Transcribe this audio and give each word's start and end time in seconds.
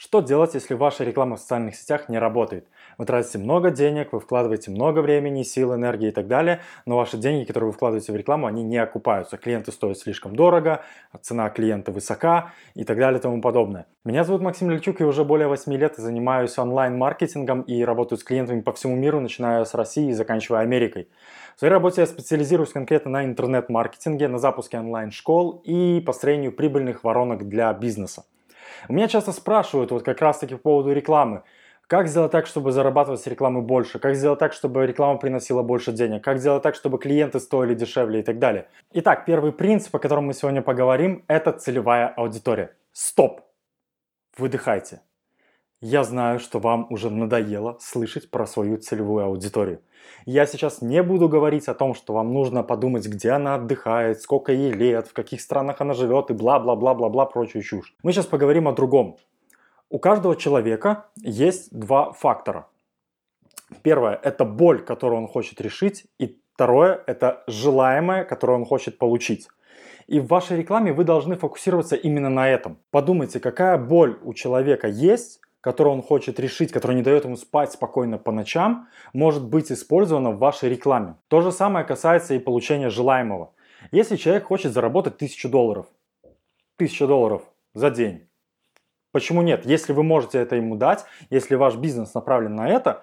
Что 0.00 0.20
делать, 0.20 0.54
если 0.54 0.74
ваша 0.74 1.02
реклама 1.02 1.34
в 1.34 1.40
социальных 1.40 1.74
сетях 1.74 2.08
не 2.08 2.20
работает? 2.20 2.68
Вы 2.98 3.04
тратите 3.04 3.38
много 3.38 3.72
денег, 3.72 4.12
вы 4.12 4.20
вкладываете 4.20 4.70
много 4.70 5.00
времени, 5.00 5.42
сил, 5.42 5.74
энергии 5.74 6.10
и 6.10 6.12
так 6.12 6.28
далее, 6.28 6.60
но 6.86 6.96
ваши 6.96 7.16
деньги, 7.16 7.44
которые 7.44 7.70
вы 7.70 7.72
вкладываете 7.72 8.12
в 8.12 8.16
рекламу, 8.16 8.46
они 8.46 8.62
не 8.62 8.76
окупаются. 8.76 9.36
Клиенты 9.38 9.72
стоят 9.72 9.98
слишком 9.98 10.36
дорого, 10.36 10.84
цена 11.20 11.50
клиента 11.50 11.90
высока 11.90 12.52
и 12.76 12.84
так 12.84 12.96
далее 12.96 13.18
и 13.18 13.22
тому 13.22 13.40
подобное. 13.40 13.86
Меня 14.04 14.22
зовут 14.22 14.40
Максим 14.40 14.70
Лельчук, 14.70 15.00
и 15.00 15.04
уже 15.04 15.24
более 15.24 15.48
8 15.48 15.74
лет 15.74 15.96
занимаюсь 15.96 16.56
онлайн-маркетингом 16.56 17.62
и 17.62 17.82
работаю 17.82 18.20
с 18.20 18.22
клиентами 18.22 18.60
по 18.60 18.72
всему 18.72 18.94
миру, 18.94 19.18
начиная 19.18 19.64
с 19.64 19.74
России 19.74 20.10
и 20.10 20.12
заканчивая 20.12 20.60
Америкой. 20.60 21.08
В 21.56 21.58
своей 21.58 21.72
работе 21.72 22.02
я 22.02 22.06
специализируюсь 22.06 22.70
конкретно 22.70 23.10
на 23.10 23.24
интернет-маркетинге, 23.24 24.28
на 24.28 24.38
запуске 24.38 24.78
онлайн-школ 24.78 25.60
и 25.64 26.00
построению 26.06 26.52
прибыльных 26.52 27.02
воронок 27.02 27.48
для 27.48 27.72
бизнеса. 27.72 28.22
Меня 28.88 29.08
часто 29.08 29.32
спрашивают 29.32 29.90
вот 29.90 30.04
как 30.04 30.20
раз 30.20 30.38
таки 30.38 30.54
по 30.54 30.60
поводу 30.60 30.92
рекламы. 30.92 31.42
Как 31.88 32.06
сделать 32.06 32.32
так, 32.32 32.46
чтобы 32.46 32.70
зарабатывать 32.70 33.20
с 33.20 33.26
рекламы 33.26 33.62
больше? 33.62 33.98
Как 33.98 34.14
сделать 34.14 34.38
так, 34.38 34.52
чтобы 34.52 34.86
реклама 34.86 35.18
приносила 35.18 35.62
больше 35.62 35.90
денег? 35.90 36.22
Как 36.22 36.38
сделать 36.38 36.62
так, 36.62 36.74
чтобы 36.74 36.98
клиенты 36.98 37.40
стоили 37.40 37.74
дешевле 37.74 38.20
и 38.20 38.22
так 38.22 38.38
далее? 38.38 38.68
Итак, 38.92 39.24
первый 39.24 39.52
принцип, 39.52 39.96
о 39.96 39.98
котором 39.98 40.26
мы 40.26 40.34
сегодня 40.34 40.60
поговорим, 40.60 41.24
это 41.28 41.52
целевая 41.52 42.08
аудитория. 42.08 42.76
Стоп! 42.92 43.40
Выдыхайте. 44.36 45.00
Я 45.80 46.02
знаю, 46.02 46.40
что 46.40 46.58
вам 46.58 46.88
уже 46.90 47.08
надоело 47.08 47.76
слышать 47.80 48.32
про 48.32 48.48
свою 48.48 48.78
целевую 48.78 49.26
аудиторию. 49.26 49.80
Я 50.26 50.44
сейчас 50.44 50.82
не 50.82 51.04
буду 51.04 51.28
говорить 51.28 51.68
о 51.68 51.74
том, 51.74 51.94
что 51.94 52.14
вам 52.14 52.34
нужно 52.34 52.64
подумать, 52.64 53.06
где 53.06 53.30
она 53.30 53.54
отдыхает, 53.54 54.20
сколько 54.20 54.52
ей 54.52 54.72
лет, 54.72 55.06
в 55.06 55.12
каких 55.12 55.40
странах 55.40 55.80
она 55.80 55.94
живет 55.94 56.30
и 56.30 56.34
бла-бла-бла-бла-бла, 56.34 57.26
прочую 57.26 57.62
чушь. 57.62 57.94
Мы 58.02 58.12
сейчас 58.12 58.26
поговорим 58.26 58.66
о 58.66 58.72
другом. 58.72 59.18
У 59.88 60.00
каждого 60.00 60.34
человека 60.34 61.06
есть 61.16 61.68
два 61.70 62.10
фактора. 62.10 62.66
Первое– 63.82 64.18
это 64.24 64.44
боль, 64.44 64.84
которую 64.84 65.20
он 65.20 65.28
хочет 65.28 65.60
решить, 65.60 66.06
и 66.18 66.40
второе– 66.54 67.04
это 67.06 67.44
желаемое, 67.46 68.24
которое 68.24 68.54
он 68.54 68.64
хочет 68.64 68.98
получить. 68.98 69.46
И 70.08 70.18
в 70.18 70.26
вашей 70.26 70.56
рекламе 70.58 70.92
вы 70.92 71.04
должны 71.04 71.36
фокусироваться 71.36 71.94
именно 71.94 72.30
на 72.30 72.48
этом. 72.48 72.78
Подумайте, 72.90 73.38
какая 73.38 73.78
боль 73.78 74.18
у 74.24 74.34
человека 74.34 74.88
есть, 74.88 75.40
которую 75.60 75.94
он 75.94 76.02
хочет 76.02 76.38
решить, 76.38 76.72
которая 76.72 76.96
не 76.96 77.02
дает 77.02 77.24
ему 77.24 77.36
спать 77.36 77.72
спокойно 77.72 78.18
по 78.18 78.32
ночам, 78.32 78.88
может 79.12 79.44
быть 79.44 79.72
использована 79.72 80.30
в 80.30 80.38
вашей 80.38 80.68
рекламе. 80.68 81.16
То 81.28 81.40
же 81.40 81.52
самое 81.52 81.84
касается 81.84 82.34
и 82.34 82.38
получения 82.38 82.90
желаемого. 82.90 83.52
Если 83.90 84.16
человек 84.16 84.44
хочет 84.44 84.72
заработать 84.72 85.14
1000 85.16 85.48
долларов, 85.48 85.86
1000 86.76 87.06
долларов 87.06 87.42
за 87.74 87.90
день, 87.90 88.28
почему 89.12 89.42
нет? 89.42 89.66
Если 89.66 89.92
вы 89.92 90.02
можете 90.02 90.38
это 90.38 90.56
ему 90.56 90.76
дать, 90.76 91.04
если 91.30 91.54
ваш 91.54 91.76
бизнес 91.76 92.14
направлен 92.14 92.54
на 92.54 92.68
это, 92.68 93.02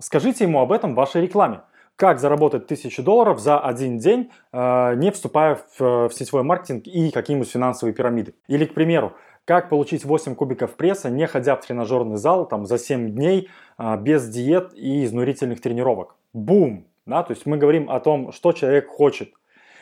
скажите 0.00 0.44
ему 0.44 0.60
об 0.60 0.72
этом 0.72 0.92
в 0.92 0.96
вашей 0.96 1.22
рекламе. 1.22 1.62
Как 1.96 2.18
заработать 2.20 2.64
1000 2.64 3.02
долларов 3.02 3.38
за 3.38 3.60
один 3.60 3.98
день, 3.98 4.30
э, 4.52 4.94
не 4.96 5.10
вступая 5.10 5.58
в, 5.78 6.08
в 6.08 6.12
сетевой 6.12 6.42
маркетинг 6.42 6.86
и 6.86 7.10
какие-нибудь 7.10 7.50
финансовые 7.50 7.94
пирамиды. 7.94 8.34
Или, 8.48 8.64
к 8.64 8.72
примеру, 8.72 9.14
как 9.44 9.68
получить 9.68 10.04
8 10.04 10.34
кубиков 10.34 10.74
пресса, 10.74 11.10
не 11.10 11.26
ходя 11.26 11.56
в 11.56 11.66
тренажерный 11.66 12.16
зал 12.16 12.46
там, 12.46 12.66
за 12.66 12.78
7 12.78 13.10
дней, 13.10 13.48
а, 13.76 13.96
без 13.96 14.28
диет 14.28 14.72
и 14.74 15.04
изнурительных 15.04 15.60
тренировок. 15.60 16.16
Бум! 16.32 16.86
Да, 17.04 17.24
то 17.24 17.32
есть 17.32 17.46
мы 17.46 17.56
говорим 17.56 17.90
о 17.90 17.98
том, 17.98 18.30
что 18.30 18.52
человек 18.52 18.88
хочет. 18.88 19.32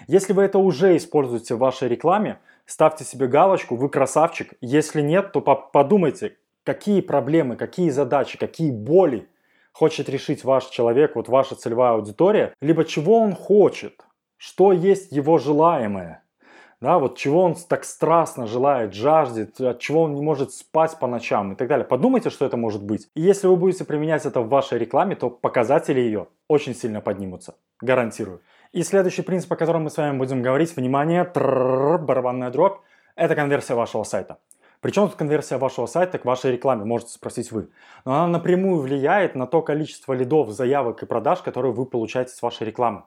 Если 0.06 0.33
вы 0.33 0.44
это 0.44 0.58
уже 0.58 0.97
используете 0.97 1.55
в 1.55 1.58
вашей 1.58 1.88
рекламе, 1.88 2.38
ставьте 2.64 3.05
себе 3.05 3.27
галочку, 3.27 3.77
вы 3.77 3.91
красавчик. 3.91 4.55
Если 4.62 5.03
нет, 5.03 5.33
то 5.33 5.42
подумайте, 5.42 6.38
какие 6.64 7.03
проблемы, 7.03 7.56
какие 7.56 7.91
задачи, 7.91 8.38
какие 8.38 8.70
боли 8.70 9.28
хочет 9.72 10.08
решить 10.08 10.44
ваш 10.44 10.66
человек, 10.66 11.14
вот 11.16 11.28
ваша 11.28 11.55
целевая 11.55 11.92
аудитория, 11.92 12.55
либо 12.62 12.84
чего 12.84 13.19
он 13.19 13.34
хочет, 13.34 14.00
что 14.38 14.72
есть 14.72 15.12
его 15.12 15.37
желаемое 15.37 16.22
да, 16.80 16.98
вот 16.98 17.18
чего 17.18 17.42
он 17.42 17.54
так 17.54 17.84
страстно 17.84 18.46
желает, 18.46 18.94
жаждет, 18.94 19.60
от 19.60 19.80
чего 19.80 20.02
он 20.02 20.14
не 20.14 20.22
может 20.22 20.52
спать 20.52 20.98
по 20.98 21.06
ночам 21.06 21.52
и 21.52 21.54
так 21.54 21.68
далее. 21.68 21.86
Подумайте, 21.86 22.30
что 22.30 22.46
это 22.46 22.56
может 22.56 22.82
быть. 22.82 23.08
И 23.14 23.20
если 23.20 23.48
вы 23.48 23.56
будете 23.56 23.84
применять 23.84 24.24
это 24.24 24.41
в 24.41 24.48
вашей 24.48 24.78
рекламе, 24.78 25.14
то 25.14 25.28
показатели 25.28 26.00
ее 26.00 26.28
очень 26.48 26.74
сильно 26.74 27.02
поднимутся. 27.02 27.54
Гарантирую. 27.82 28.40
И 28.72 28.82
следующий 28.82 29.22
принцип, 29.22 29.52
о 29.52 29.56
котором 29.56 29.84
мы 29.84 29.90
с 29.90 29.96
вами 29.98 30.16
будем 30.16 30.42
говорить, 30.42 30.74
внимание, 30.74 31.24
барабанная 31.24 32.50
дробь, 32.50 32.78
это 33.14 33.34
конверсия 33.34 33.74
вашего 33.74 34.04
сайта. 34.04 34.38
Причем 34.80 35.08
тут 35.08 35.16
конверсия 35.16 35.58
вашего 35.58 35.84
сайта 35.84 36.19
к 36.19 36.24
вашей 36.24 36.52
рекламе, 36.52 36.84
можете 36.84 37.12
спросить 37.12 37.52
вы. 37.52 37.69
Но 38.06 38.14
она 38.14 38.26
напрямую 38.28 38.80
влияет 38.80 39.34
на 39.34 39.46
то 39.46 39.60
количество 39.60 40.14
лидов, 40.14 40.48
заявок 40.50 41.02
и 41.02 41.06
продаж, 41.06 41.40
которые 41.42 41.72
вы 41.72 41.84
получаете 41.84 42.32
с 42.32 42.40
вашей 42.40 42.66
рекламы. 42.66 43.02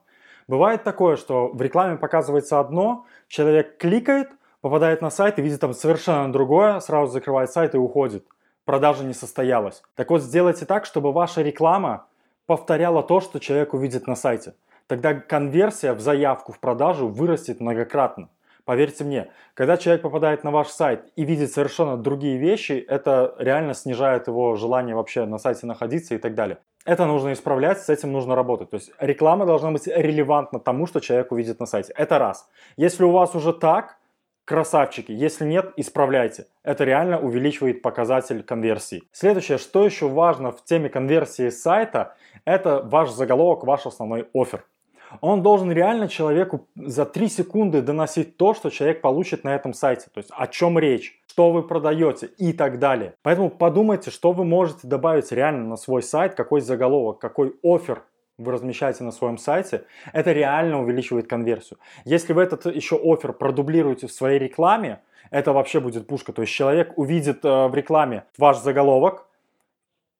Бывает 0.47 0.83
такое, 0.83 1.15
что 1.15 1.47
в 1.47 1.61
рекламе 1.61 1.97
показывается 1.97 2.59
одно, 2.59 3.05
человек 3.27 3.77
кликает, 3.77 4.29
попадает 4.61 5.01
на 5.01 5.09
сайт 5.09 5.39
и 5.39 5.41
видит 5.41 5.59
там 5.59 5.73
совершенно 5.73 6.31
другое, 6.31 6.79
сразу 6.79 7.11
закрывает 7.11 7.51
сайт 7.51 7.75
и 7.75 7.77
уходит. 7.77 8.25
Продажа 8.65 9.03
не 9.03 9.13
состоялась. 9.13 9.83
Так 9.95 10.09
вот, 10.09 10.21
сделайте 10.21 10.65
так, 10.65 10.85
чтобы 10.85 11.11
ваша 11.11 11.41
реклама 11.41 12.07
повторяла 12.45 13.03
то, 13.03 13.19
что 13.19 13.39
человек 13.39 13.73
увидит 13.73 14.07
на 14.07 14.15
сайте. 14.15 14.53
Тогда 14.87 15.13
конверсия 15.13 15.93
в 15.93 15.99
заявку 15.99 16.51
в 16.51 16.59
продажу 16.59 17.07
вырастет 17.07 17.59
многократно. 17.59 18.29
Поверьте 18.65 19.03
мне, 19.03 19.29
когда 19.55 19.75
человек 19.75 20.01
попадает 20.01 20.45
на 20.45 20.51
ваш 20.51 20.67
сайт 20.69 21.11
и 21.17 21.25
видит 21.25 21.51
совершенно 21.51 21.97
другие 21.97 22.37
вещи, 22.37 22.73
это 22.87 23.35
реально 23.37 23.73
снижает 23.73 24.27
его 24.27 24.55
желание 24.55 24.95
вообще 24.95 25.25
на 25.25 25.37
сайте 25.37 25.65
находиться 25.65 26.15
и 26.15 26.17
так 26.17 26.33
далее. 26.33 26.59
Это 26.85 27.05
нужно 27.05 27.31
исправлять, 27.31 27.81
с 27.81 27.89
этим 27.89 28.11
нужно 28.11 28.35
работать. 28.35 28.69
То 28.69 28.75
есть 28.75 28.91
реклама 28.99 29.45
должна 29.45 29.71
быть 29.71 29.87
релевантна 29.87 30.59
тому, 30.59 30.85
что 30.85 30.99
человек 30.99 31.31
увидит 31.31 31.59
на 31.59 31.65
сайте. 31.65 31.93
Это 31.95 32.19
раз. 32.19 32.49
Если 32.75 33.03
у 33.03 33.11
вас 33.11 33.35
уже 33.35 33.53
так, 33.53 33.97
красавчики. 34.45 35.11
Если 35.11 35.45
нет, 35.45 35.71
исправляйте. 35.77 36.47
Это 36.63 36.83
реально 36.83 37.19
увеличивает 37.19 37.81
показатель 37.81 38.43
конверсии. 38.43 39.03
Следующее, 39.13 39.57
что 39.57 39.85
еще 39.85 40.09
важно 40.09 40.51
в 40.51 40.63
теме 40.65 40.89
конверсии 40.89 41.49
сайта, 41.49 42.15
это 42.43 42.81
ваш 42.81 43.11
заголовок, 43.11 43.63
ваш 43.63 43.85
основной 43.85 44.27
офер 44.33 44.65
он 45.21 45.41
должен 45.41 45.71
реально 45.71 46.07
человеку 46.07 46.67
за 46.75 47.05
3 47.05 47.29
секунды 47.29 47.81
доносить 47.81 48.37
то, 48.37 48.53
что 48.53 48.69
человек 48.69 49.01
получит 49.01 49.43
на 49.43 49.55
этом 49.55 49.73
сайте. 49.73 50.07
То 50.13 50.19
есть 50.19 50.29
о 50.31 50.47
чем 50.47 50.79
речь, 50.79 51.19
что 51.33 51.51
вы 51.51 51.63
продаете 51.63 52.27
и 52.37 52.53
так 52.53 52.77
далее. 52.77 53.15
Поэтому 53.23 53.49
подумайте, 53.49 54.11
что 54.11 54.33
вы 54.33 54.45
можете 54.45 54.87
добавить 54.87 55.31
реально 55.31 55.67
на 55.67 55.77
свой 55.77 56.03
сайт, 56.03 56.35
какой 56.35 56.61
заголовок, 56.61 57.17
какой 57.17 57.55
офер 57.63 58.03
вы 58.37 58.51
размещаете 58.51 59.03
на 59.03 59.11
своем 59.11 59.39
сайте, 59.39 59.85
это 60.13 60.31
реально 60.31 60.79
увеличивает 60.79 61.27
конверсию. 61.27 61.79
Если 62.05 62.33
вы 62.33 62.43
этот 62.43 62.67
еще 62.67 62.99
офер 63.03 63.33
продублируете 63.33 64.05
в 64.05 64.11
своей 64.11 64.37
рекламе, 64.37 64.99
это 65.31 65.53
вообще 65.53 65.79
будет 65.79 66.05
пушка. 66.05 66.33
То 66.33 66.43
есть 66.43 66.53
человек 66.53 66.93
увидит 66.97 67.43
э, 67.43 67.67
в 67.67 67.73
рекламе 67.73 68.25
ваш 68.37 68.59
заголовок, 68.59 69.25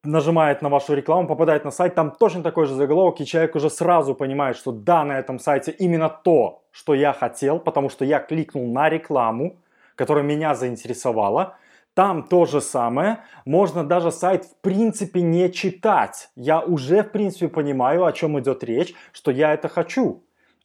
нажимает 0.04 0.64
на 0.64 0.70
вашу 0.70 0.96
рекламу, 0.96 1.28
попадает 1.28 1.64
на 1.64 1.70
сайт, 1.70 1.94
там 1.94 2.10
точно 2.10 2.42
такой 2.42 2.66
же 2.66 2.74
заголовок, 2.74 3.22
и 3.22 3.26
человек 3.26 3.56
уже 3.56 3.70
сразу 3.70 4.16
понимает, 4.16 4.58
что 4.58 4.72
да, 4.72 5.04
на 5.04 5.20
этом 5.20 5.38
сайте 5.38 5.72
именно 5.72 6.10
то, 6.10 6.64
что 6.72 6.96
я 6.96 7.14
хотел, 7.14 7.60
потому 7.60 7.90
что 7.90 8.04
я 8.04 8.20
кликнул 8.20 8.66
на 8.66 8.90
рекламу, 8.90 9.58
которая 9.96 10.24
меня 10.24 10.56
заинтересовала. 10.56 11.58
Там 11.94 12.24
то 12.24 12.46
же 12.46 12.62
самое. 12.62 13.20
Можно 13.46 13.84
даже 13.84 14.12
сайт 14.12 14.46
в 14.46 14.56
принципе 14.62 15.22
не 15.22 15.52
читать. 15.52 16.30
Я 16.36 16.60
уже 16.60 17.04
в 17.04 17.12
принципе 17.12 17.48
понимаю, 17.48 18.06
о 18.06 18.12
чем 18.12 18.40
идет 18.40 18.64
речь, 18.64 18.94
что 19.12 19.32
я 19.32 19.54
это 19.54 19.70
хочу 19.70 20.24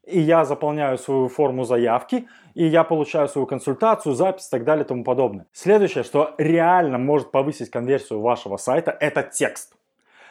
и 0.09 0.21
я 0.21 0.45
заполняю 0.45 0.99
свою 0.99 1.29
форму 1.29 1.65
заявки, 1.65 2.29
и 2.55 2.65
я 2.65 2.83
получаю 2.83 3.29
свою 3.29 3.47
консультацию, 3.47 4.15
запись 4.15 4.49
и 4.49 4.51
так 4.51 4.65
далее 4.65 4.85
и 4.85 4.89
тому 4.89 5.05
подобное. 5.05 5.47
Следующее, 5.53 6.03
что 6.03 6.35
реально 6.39 6.99
может 6.99 7.31
повысить 7.31 7.71
конверсию 7.71 8.21
вашего 8.21 8.57
сайта, 8.57 8.97
это 8.99 9.23
текст. 9.23 9.75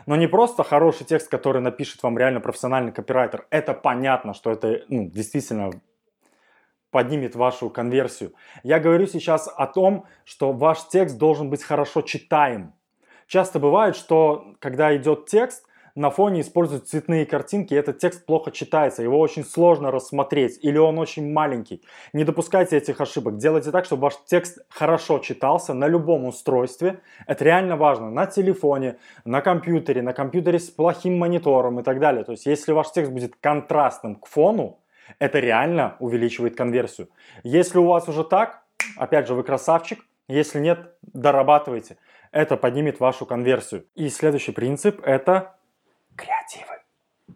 Но 0.07 0.15
не 0.15 0.27
просто 0.27 0.63
хороший 0.63 1.05
текст, 1.05 1.29
который 1.29 1.61
напишет 1.61 2.01
вам 2.01 2.17
реально 2.17 2.39
профессиональный 2.39 2.91
копирайтер. 2.91 3.45
Это 3.49 3.73
понятно, 3.73 4.33
что 4.33 4.51
это 4.51 4.81
ну, 4.87 5.09
действительно 5.09 5.69
поднимет 6.91 7.35
вашу 7.35 7.69
конверсию. 7.69 8.33
Я 8.63 8.79
говорю 8.79 9.07
сейчас 9.07 9.47
о 9.47 9.67
том, 9.67 10.05
что 10.25 10.51
ваш 10.51 10.87
текст 10.87 11.17
должен 11.17 11.49
быть 11.49 11.63
хорошо 11.63 12.01
читаем. 12.01 12.73
Часто 13.27 13.59
бывает, 13.59 13.95
что 13.95 14.55
когда 14.59 14.95
идет 14.95 15.25
текст, 15.25 15.67
на 15.97 16.11
фоне 16.11 16.41
используют 16.41 16.87
цветные 16.87 17.25
картинки, 17.25 17.73
и 17.73 17.77
этот 17.77 17.97
текст 17.97 18.23
плохо 18.25 18.51
читается, 18.51 19.01
его 19.01 19.19
очень 19.19 19.43
сложно 19.43 19.89
рассмотреть, 19.89 20.59
или 20.61 20.77
он 20.77 20.99
очень 20.99 21.33
маленький. 21.33 21.81
Не 22.13 22.23
допускайте 22.23 22.77
этих 22.77 23.01
ошибок. 23.01 23.37
Делайте 23.37 23.71
так, 23.71 23.85
чтобы 23.85 24.03
ваш 24.03 24.13
текст 24.27 24.59
хорошо 24.69 25.17
читался 25.17 25.73
на 25.73 25.87
любом 25.87 26.25
устройстве. 26.25 26.99
Это 27.25 27.43
реально 27.43 27.77
важно. 27.77 28.11
На 28.11 28.27
телефоне, 28.27 28.97
на 29.25 29.41
компьютере, 29.41 30.03
на 30.03 30.13
компьютере 30.13 30.59
с 30.59 30.69
плохим 30.69 31.17
монитором 31.17 31.79
и 31.79 31.83
так 31.83 31.99
далее. 31.99 32.23
То 32.23 32.33
есть, 32.33 32.45
если 32.45 32.73
ваш 32.73 32.91
текст 32.91 33.11
будет 33.11 33.35
контрастным 33.35 34.17
к 34.17 34.27
фону, 34.27 34.77
это 35.19 35.39
реально 35.39 35.95
увеличивает 35.99 36.55
конверсию. 36.55 37.09
Если 37.43 37.77
у 37.77 37.85
вас 37.85 38.07
уже 38.07 38.23
так, 38.23 38.63
опять 38.97 39.27
же, 39.27 39.33
вы 39.33 39.43
красавчик, 39.43 40.03
Если 40.27 40.59
нет, 40.59 40.93
дорабатывайте. 41.01 41.97
Это 42.31 42.57
поднимет 42.57 42.99
вашу 42.99 43.25
конверсию. 43.25 43.85
И 43.95 44.09
следующий 44.09 44.51
принцип– 44.51 45.01
это 45.05 45.55
креативы. 46.15 46.81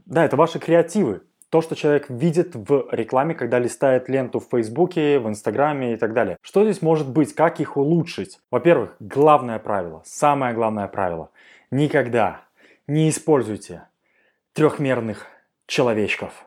Да, 0.06 0.26
это 0.26 0.36
ваши 0.36 0.60
креативы. 0.60 1.22
То, 1.50 1.62
что 1.62 1.76
человек 1.76 2.10
видит 2.10 2.56
в 2.56 2.88
рекламе, 2.92 3.36
когда 3.36 3.60
листает 3.60 4.10
ленту 4.10 4.40
в 4.40 4.48
Фейсбуке, 4.52 5.20
в 5.20 5.28
Инстаграме 5.28 5.94
и 5.94 5.98
так 5.98 6.14
далее. 6.14 6.38
Что 6.42 6.64
здесь 6.64 6.82
может 6.82 7.10
быть? 7.10 7.34
Как 7.34 7.60
их 7.60 7.78
улучшить? 7.78 8.40
Во-первых, 8.52 8.96
главное 9.00 9.60
правило, 9.60 10.02
самое 10.06 10.54
главное 10.54 10.88
правило. 10.88 11.30
Никогда 11.70 12.42
не 12.88 13.10
используйте 13.10 13.84
трехмерных 14.54 15.28
человечков. 15.66 16.46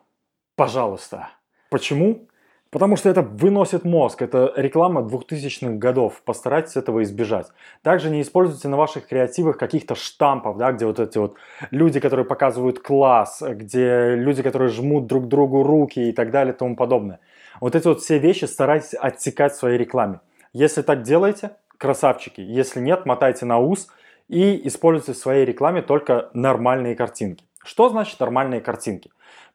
Пожалуйста. 0.57 1.31
Почему? 1.71 2.29
Потому 2.71 2.97
что 2.97 3.09
это 3.09 3.23
выносит 3.23 3.85
мозг, 3.85 4.21
это 4.21 4.53
реклама 4.57 5.03
2000-х 5.03 5.75
годов, 5.75 6.23
постарайтесь 6.25 6.75
этого 6.75 7.05
избежать. 7.05 7.47
Также 7.83 8.11
не 8.11 8.21
используйте 8.21 8.67
на 8.67 8.77
ваших 8.77 9.07
креативах 9.07 9.59
каких-то 9.59 9.95
штампов, 9.95 10.57
да, 10.57 10.73
где 10.73 10.85
вот 10.85 10.99
эти 10.99 11.19
вот 11.19 11.37
люди, 11.71 12.01
которые 12.01 12.27
показывают 12.27 12.81
класс, 12.81 13.45
где 13.47 14.17
люди, 14.17 14.43
которые 14.43 14.71
жмут 14.71 15.07
друг 15.07 15.29
другу 15.29 15.63
руки 15.63 16.09
и 16.09 16.13
так 16.13 16.33
далее 16.33 16.53
и 16.53 16.57
тому 16.57 16.75
подобное. 16.75 17.21
Вот 17.61 17.77
эти 17.77 17.87
вот 17.87 18.01
все 18.01 18.19
вещи 18.19 18.47
старайтесь 18.47 18.95
отсекать 18.95 19.53
в 19.53 19.57
своей 19.57 19.79
рекламе. 19.79 20.19
Если 20.53 20.83
так 20.83 21.03
делаете, 21.03 21.53
красавчики. 21.79 22.41
Если 22.41 22.81
нет, 22.81 23.07
мотайте 23.07 23.47
на 23.47 23.61
ус 23.61 23.89
и 24.29 24.67
используйте 24.67 25.13
в 25.13 25.23
своей 25.23 25.45
рекламе 25.45 25.81
только 25.81 26.31
нормальные 26.35 26.97
картинки. 26.97 27.45
Что 27.63 27.89
значит 27.89 28.19
нормальные 28.19 28.61
картинки? 28.61 29.13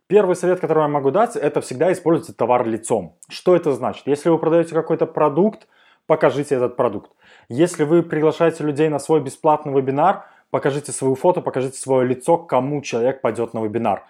Первый 0.09 0.35
совет, 0.35 0.59
который 0.59 0.81
я 0.81 0.87
могу 0.87 1.11
дать, 1.11 1.35
это 1.35 1.61
всегда 1.61 1.93
используйте 1.93 2.33
товар 2.33 2.65
лицом. 2.65 3.15
Что 3.29 3.55
это 3.55 3.73
значит? 3.73 4.07
Если 4.07 4.29
вы 4.29 4.39
продаете 4.39 4.73
какой-то 4.73 5.05
продукт, 5.05 5.67
покажите 6.07 6.55
этот 6.55 6.75
продукт. 6.75 7.11
Если 7.47 7.83
вы 7.83 8.01
приглашаете 8.01 8.63
людей 8.63 8.89
на 8.89 8.97
свой 8.97 9.21
бесплатный 9.21 9.71
вебинар, 9.71 10.25
покажите 10.49 10.91
свою 10.91 11.13
фото, 11.13 11.41
покажите 11.41 11.77
свое 11.77 12.07
лицо, 12.07 12.37
кому 12.37 12.81
человек 12.81 13.21
пойдет 13.21 13.53
на 13.53 13.63
вебинар. 13.63 14.03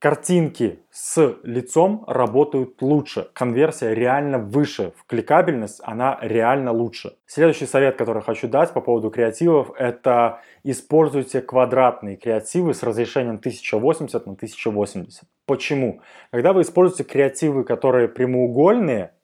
Картинки 0.00 0.78
с 0.92 1.38
лицом 1.42 2.04
работают 2.06 2.80
лучше, 2.82 3.30
конверсия 3.32 3.94
реально 3.94 4.38
выше, 4.38 4.92
кликабельность 5.08 5.80
она 5.82 6.16
реально 6.22 6.70
лучше. 6.70 7.16
Следующий 7.26 7.66
совет, 7.66 7.96
который 7.96 8.22
хочу 8.22 8.46
дать 8.46 8.72
по 8.72 8.80
поводу 8.80 9.10
креативов, 9.10 9.72
это 9.76 10.40
используйте 10.62 11.40
квадратные 11.40 12.16
креативы 12.16 12.74
с 12.74 12.84
разрешением 12.84 13.38
1080 13.38 14.24
на 14.24 14.34
1080. 14.34 15.24
Почему? 15.46 16.00
Когда 16.30 16.52
вы 16.52 16.62
используете 16.62 17.02
креативы, 17.02 17.64
которые 17.64 18.06
прямоугольные, 18.06 19.14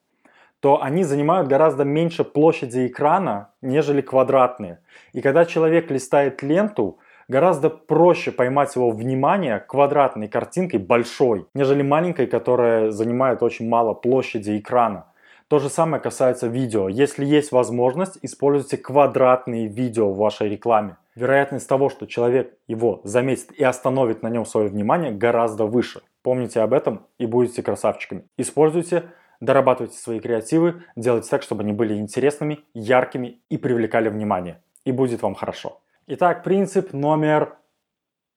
то 0.59 0.81
они 0.81 1.05
занимают 1.05 1.47
гораздо 1.47 1.85
меньше 1.85 2.25
площади 2.25 2.87
экрана, 2.87 3.53
нежели 3.61 4.01
квадратные. 4.01 4.79
И 5.13 5.21
когда 5.21 5.45
человек 5.45 5.89
листает 5.89 6.43
ленту, 6.43 6.99
гораздо 7.27 7.69
проще 7.69 8.31
поймать 8.31 8.75
его 8.75 8.91
внимание 8.91 9.59
квадратной 9.59 10.27
картинкой 10.27 10.79
большой, 10.79 11.47
нежели 11.53 11.81
маленькой, 11.81 12.27
которая 12.27 12.91
занимает 12.91 13.43
очень 13.43 13.67
мало 13.67 13.93
площади 13.93 14.57
экрана. 14.57 15.07
То 15.47 15.59
же 15.59 15.69
самое 15.69 16.01
касается 16.01 16.47
видео. 16.47 16.89
Если 16.89 17.23
есть 17.23 17.51
возможность, 17.51 18.17
используйте 18.23 18.77
квадратные 18.77 19.67
видео 19.67 20.11
в 20.11 20.17
вашей 20.17 20.49
рекламе. 20.49 20.97
Вероятность 21.13 21.69
того, 21.69 21.89
что 21.89 22.07
человек 22.07 22.57
его 22.67 22.99
заметит 23.03 23.51
и 23.51 23.63
остановит 23.63 24.23
на 24.23 24.29
нем 24.29 24.45
свое 24.45 24.69
внимание, 24.69 25.11
гораздо 25.11 25.65
выше. 25.65 26.01
Помните 26.23 26.61
об 26.61 26.73
этом 26.73 27.05
и 27.19 27.27
будете 27.27 27.61
красавчиками. 27.61 28.23
Используйте, 28.37 29.03
дорабатывайте 29.39 29.97
свои 29.97 30.19
креативы, 30.19 30.81
делайте 30.95 31.29
так, 31.29 31.43
чтобы 31.43 31.61
они 31.61 31.73
были 31.73 31.93
интересными, 31.93 32.61
яркими 32.73 33.39
и 33.49 33.57
привлекали 33.57 34.09
внимание. 34.09 34.59
И 34.83 34.91
будет 34.91 35.21
вам 35.21 35.35
хорошо. 35.35 35.79
Итак, 36.07 36.43
принцип 36.43 36.93
номер 36.93 37.57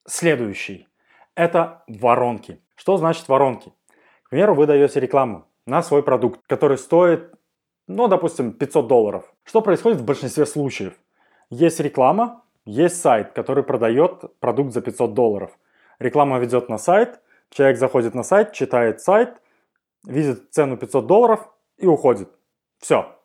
следующий. 0.07 0.87
Это 1.35 1.83
воронки. 1.87 2.59
Что 2.75 2.97
значит 2.97 3.27
воронки? 3.27 3.71
К 4.23 4.31
примеру, 4.31 4.55
вы 4.55 4.65
даете 4.65 4.99
рекламу 4.99 5.45
на 5.67 5.83
свой 5.83 6.01
продукт, 6.01 6.39
который 6.47 6.79
стоит, 6.79 7.31
ну, 7.85 8.07
допустим, 8.07 8.53
500 8.53 8.87
долларов. 8.87 9.31
Что 9.43 9.61
происходит 9.61 9.99
в 9.99 10.03
большинстве 10.03 10.47
случаев? 10.47 10.95
Есть 11.51 11.79
реклама, 11.79 12.43
есть 12.65 12.99
сайт, 12.99 13.33
который 13.33 13.63
продает 13.63 14.23
продукт 14.39 14.73
за 14.73 14.81
500 14.81 15.13
долларов. 15.13 15.55
Реклама 15.99 16.39
ведет 16.39 16.69
на 16.69 16.79
сайт, 16.79 17.19
человек 17.51 17.77
заходит 17.77 18.15
на 18.15 18.23
сайт, 18.23 18.51
читает 18.51 18.99
сайт, 18.99 19.43
видит 20.03 20.51
цену 20.51 20.75
500 20.75 21.05
долларов 21.05 21.47
и 21.77 21.85
уходит. 21.85 22.31
Все. 22.79 23.15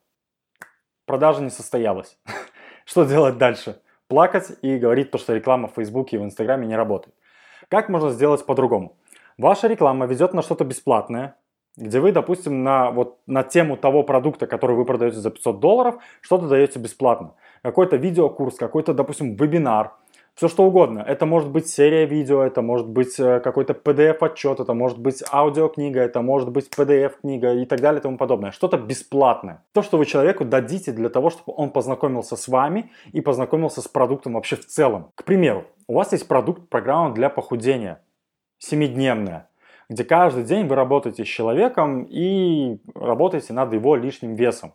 Продажа 1.06 1.41
не 1.41 1.50
состоялась. 1.50 2.19
Что 2.85 3.06
делать 3.06 3.38
дальше? 3.38 3.81
Плакать 4.09 4.53
и 4.62 4.77
говорить 4.77 5.11
то, 5.11 5.19
что 5.19 5.35
реклама 5.35 5.69
в 5.69 5.75
Фейсбуке 5.75 6.17
и 6.17 6.19
в 6.21 6.25
Инстаграме 6.25 6.67
не 6.67 6.77
работает. 6.77 7.15
Как 7.69 7.89
можно 7.89 8.11
сделать 8.11 8.45
по-другому? 8.45 8.97
Ваша 9.39 9.67
реклама 9.69 10.06
ведет 10.06 10.35
на 10.35 10.43
что-то 10.43 10.65
бесплатное, 10.65 11.37
где 11.77 11.99
вы, 11.99 12.12
допустим, 12.12 12.62
на, 12.62 12.91
вот, 12.91 13.19
на 13.27 13.43
тему 13.43 13.77
того 13.77 14.03
продукта, 14.05 14.47
который 14.47 14.77
вы 14.77 14.85
продаете 14.85 15.17
за 15.17 15.31
500 15.31 15.61
долларов, 15.61 15.97
что-то 16.21 16.49
даете 16.49 16.79
бесплатно. 16.79 17.35
Какой-то 17.62 17.97
видеокурс, 17.97 18.56
какой-то, 18.56 18.95
допустим, 18.95 19.35
вебинар– 19.35 19.93
все 20.35 20.49
что 20.49 20.65
угодно. 20.65 20.99
Это 20.99 21.27
может 21.27 21.51
быть 21.51 21.69
серия 21.69 22.07
видео, 22.07 22.43
это 22.43 22.61
может 22.61 22.89
быть 22.89 23.21
э, 23.21 23.39
какой-то 23.39 23.73
PDF-отчет, 23.73 24.59
это 24.59 24.75
может 24.75 24.99
быть 24.99 25.23
аудиокнига, 25.33 26.01
это 26.01 26.23
может 26.23 26.51
быть 26.51 26.69
PDF-книга 26.77 27.55
и 27.55 27.65
так 27.65 27.81
далее 27.81 28.01
и 28.01 28.03
тому 28.03 28.19
подобное. 28.19 28.51
Что-то 28.51 28.77
бесплатное. 28.77 29.65
То, 29.73 29.83
что 29.83 29.97
вы 29.97 30.07
человеку 30.07 30.45
дадите 30.45 30.91
для 30.91 31.09
того, 31.09 31.31
чтобы 31.31 31.55
он 31.57 31.71
познакомился 31.71 32.35
с 32.35 32.49
вами 32.49 32.91
и 33.13 33.21
познакомился 33.21 33.81
с 33.81 33.87
продуктом 33.87 34.35
вообще 34.35 34.57
в 34.57 34.67
целом. 34.67 35.13
К 35.15 35.23
примеру, 35.23 35.67
у 35.87 35.95
вас 35.95 36.11
есть 36.11 36.27
продукт, 36.27 36.69
программа 36.69 37.15
для 37.15 37.29
похудения, 37.29 38.03
семидневная, 38.59 39.49
где 39.89 40.03
каждый 40.03 40.43
день 40.43 40.67
вы 40.67 40.75
работаете 40.75 41.25
с 41.25 41.29
человеком 41.29 42.03
и 42.11 42.79
работаете 42.97 43.53
над 43.53 43.73
его 43.73 43.95
лишним 43.95 44.35
весом. 44.35 44.73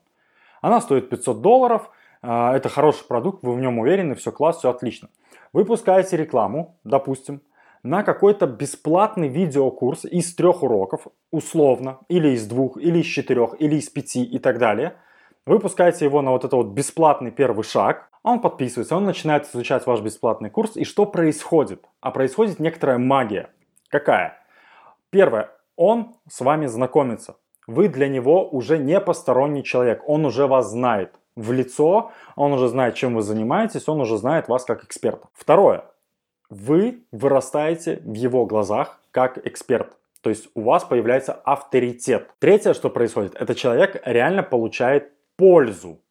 Она 0.61 0.79
стоит 0.79 1.09
500 1.09 1.41
долларов, 1.41 1.91
а, 2.21 2.55
это 2.55 2.69
хороший 2.69 3.05
продукт, 3.05 3.43
вы 3.43 3.55
в 3.55 3.59
нем 3.59 3.79
уверены, 3.79 4.15
все 4.15 4.31
класс, 4.31 4.59
все 4.59 4.69
отлично. 4.69 5.09
Вы 5.51 5.65
пускаете 5.65 6.17
рекламу, 6.17 6.79
допустим, 6.83 7.41
на 7.81 8.03
какой-то 8.03 8.45
бесплатный 8.45 9.27
видеокурс 9.27 10.05
из 10.05 10.35
трех 10.35 10.63
уроков, 10.63 11.07
условно, 11.31 11.99
или 12.07 12.29
из 12.29 12.45
двух, 12.45 12.77
или 12.77 12.99
из 12.99 13.05
четырех, 13.05 13.55
или 13.59 13.75
из 13.75 13.89
пяти 13.89 14.23
и 14.23 14.37
так 14.37 14.59
далее. 14.59 14.95
Вы 15.45 15.59
пускаете 15.59 16.05
его 16.05 16.21
на 16.21 16.31
вот 16.31 16.41
этот 16.41 16.53
вот 16.53 16.67
бесплатный 16.67 17.31
первый 17.31 17.63
шаг, 17.63 18.09
он 18.21 18.41
подписывается, 18.41 18.95
он 18.95 19.05
начинает 19.05 19.47
изучать 19.47 19.87
ваш 19.87 20.01
бесплатный 20.01 20.49
курс. 20.49 20.75
И 20.75 20.83
что 20.83 21.05
происходит? 21.05 21.85
А 22.01 22.11
происходит 22.11 22.59
некоторая 22.59 22.97
магия. 22.97 23.49
Какая? 23.87 24.37
Первое, 25.09 25.49
он 25.75 26.15
с 26.29 26.41
вами 26.41 26.65
знакомится. 26.67 27.37
Вы 27.65 27.87
для 27.87 28.07
него 28.07 28.47
уже 28.47 28.77
не 28.77 28.99
посторонний 28.99 29.63
человек, 29.63 30.03
он 30.07 30.25
уже 30.25 30.47
вас 30.47 30.69
знает 30.69 31.18
в 31.39 31.51
лицо, 31.51 32.11
он 32.35 32.53
уже 32.53 32.67
знает, 32.67 32.95
чем 32.95 33.15
вы 33.15 33.21
занимаетесь, 33.21 33.87
он 33.87 34.01
уже 34.01 34.17
знает 34.17 34.47
вас 34.47 34.65
как 34.65 34.83
эксперта. 34.83 35.27
Второе. 35.33 35.85
Вы 36.49 37.03
вырастаете 37.11 38.01
в 38.03 38.13
его 38.13 38.45
глазах 38.45 38.99
как 39.11 39.45
эксперт. 39.47 39.97
То 40.21 40.29
есть 40.29 40.49
у 40.53 40.61
вас 40.61 40.83
появляется 40.83 41.33
авторитет. 41.33 42.29
Третье, 42.39 42.73
что 42.73 42.89
происходит, 42.89 43.35
это 43.35 43.55
человек 43.55 44.01
реально 44.05 44.43
получает 44.43 45.13
пользу. 45.37 46.01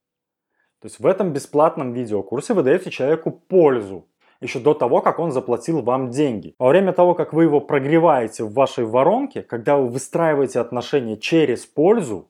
То 0.81 0.87
есть 0.87 1.01
в 1.01 1.07
этом 1.07 1.33
бесплатном 1.33 1.93
видеокурсе 1.93 2.55
вы 2.55 2.63
даете 2.63 2.91
человеку 2.91 3.31
пользу 3.31 4.07
еще 4.41 4.61
до 4.61 4.73
того, 4.73 5.03
как 5.03 5.19
он 5.19 5.33
заплатил 5.33 5.83
вам 5.83 6.11
деньги. 6.11 6.55
Во 6.59 6.69
время 6.69 6.93
того, 6.93 7.15
как 7.15 7.33
вы 7.33 7.43
его 7.43 7.61
прогреваете 7.61 8.45
в 8.45 8.55
вашей 8.55 8.85
воронке, 8.85 9.43
когда 9.43 9.77
вы 9.77 9.89
выстраиваете 9.89 10.61
отношения 10.61 11.17
через 11.17 11.67
пользу, 11.67 12.29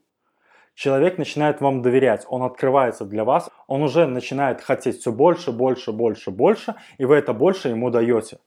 человек 0.78 1.18
начинает 1.18 1.60
вам 1.60 1.82
доверять, 1.82 2.24
он 2.28 2.44
открывается 2.44 3.04
для 3.04 3.24
вас, 3.24 3.50
он 3.66 3.82
уже 3.82 4.06
начинает 4.06 4.60
хотеть 4.60 5.00
все 5.00 5.10
больше, 5.10 5.50
больше, 5.50 5.90
больше, 5.90 6.30
больше, 6.30 6.76
и 6.98 7.04
вы 7.04 7.16
это 7.16 7.32
больше 7.32 7.70
ему 7.70 7.90
даете. 7.90 8.38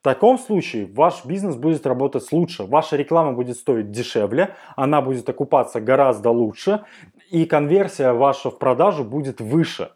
В 0.00 0.04
таком 0.04 0.38
случае 0.38 0.86
ваш 0.92 1.24
бизнес 1.24 1.56
будет 1.56 1.86
работать 1.86 2.30
лучше, 2.32 2.64
ваша 2.64 2.96
реклама 2.96 3.32
будет 3.32 3.56
стоить 3.56 3.90
дешевле, 3.90 4.54
она 4.76 5.00
будет 5.00 5.26
окупаться 5.28 5.80
гораздо 5.80 6.30
лучше, 6.30 6.84
и 7.30 7.46
конверсия 7.46 8.12
ваша 8.12 8.50
в 8.50 8.58
продажу 8.58 9.02
будет 9.02 9.40
выше. 9.40 9.90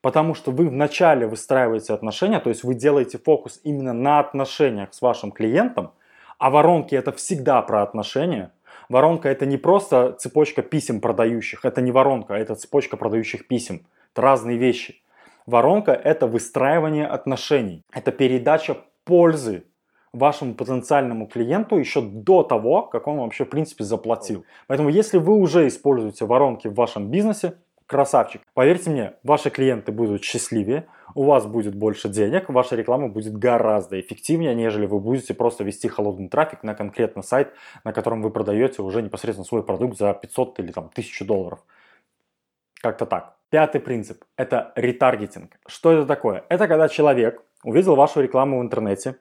Потому 0.00 0.34
что 0.34 0.50
вы 0.50 0.68
вначале 0.68 1.26
выстраиваете 1.28 1.92
отношения, 1.92 2.40
то 2.40 2.50
есть 2.50 2.64
вы 2.64 2.74
делаете 2.74 3.18
фокус 3.18 3.60
именно 3.62 3.92
на 3.92 4.18
отношениях 4.18 4.92
с 4.92 5.00
вашим 5.00 5.30
клиентом, 5.30 5.92
а 6.38 6.50
воронки 6.50 6.96
это 6.96 7.12
всегда 7.12 7.62
про 7.62 7.82
отношения– 7.82 8.50
Воронка 8.88 9.28
это 9.28 9.46
не 9.46 9.56
просто 9.56 10.12
цепочка 10.12 10.62
писем 10.62 11.00
продающих, 11.00 11.64
это 11.64 11.80
не 11.80 11.92
воронка, 11.92 12.34
это 12.34 12.54
цепочка 12.54 12.96
продающих 12.96 13.46
писем. 13.46 13.86
Это 14.12 14.22
разные 14.22 14.56
вещи. 14.56 15.02
Воронка 15.46 15.92
это 15.92 16.26
выстраивание 16.26 17.06
отношений, 17.06 17.82
это 17.92 18.12
передача 18.12 18.78
пользы 19.04 19.64
вашему 20.12 20.54
потенциальному 20.54 21.26
клиенту 21.26 21.76
еще 21.76 22.00
до 22.00 22.42
того, 22.42 22.82
как 22.82 23.06
он 23.06 23.18
вообще 23.18 23.44
в 23.44 23.50
принципе 23.50 23.84
заплатил. 23.84 24.44
Поэтому 24.66 24.88
если 24.88 25.18
вы 25.18 25.34
уже 25.34 25.66
используете 25.66 26.24
воронки 26.24 26.68
в 26.68 26.74
вашем 26.74 27.10
бизнесе, 27.10 27.54
красавчик. 27.86 28.42
Поверьте 28.54 28.90
мне, 28.90 29.12
ваши 29.22 29.50
клиенты 29.50 29.92
будут 29.92 30.22
счастливее, 30.22 30.86
у 31.14 31.24
вас 31.24 31.46
будет 31.46 31.74
больше 31.74 32.08
денег, 32.08 32.48
ваша 32.48 32.76
реклама 32.76 33.08
будет 33.08 33.36
гораздо 33.36 34.00
эффективнее, 34.00 34.54
нежели 34.54 34.86
вы 34.86 35.00
будете 35.00 35.34
просто 35.34 35.64
вести 35.64 35.88
холодный 35.88 36.28
трафик 36.28 36.62
на 36.62 36.74
конкретный 36.74 37.22
сайт, 37.22 37.52
на 37.84 37.92
котором 37.92 38.22
вы 38.22 38.30
продаете 38.30 38.82
уже 38.82 39.02
непосредственно 39.02 39.44
свой 39.44 39.62
продукт 39.62 39.98
за 39.98 40.12
500 40.14 40.60
или 40.60 40.72
там 40.72 40.86
1000 40.86 41.24
долларов. 41.24 41.60
Как-то 42.80 43.06
так. 43.06 43.36
Пятый 43.50 43.80
принцип– 43.80 44.24
это 44.36 44.72
ретаргетинг. 44.76 45.58
Что 45.66 45.92
это 45.92 46.06
такое? 46.06 46.44
Это 46.48 46.68
когда 46.68 46.88
человек 46.88 47.42
увидел 47.64 47.96
вашу 47.96 48.20
рекламу 48.20 48.58
в 48.58 48.62
интернете, 48.62 49.16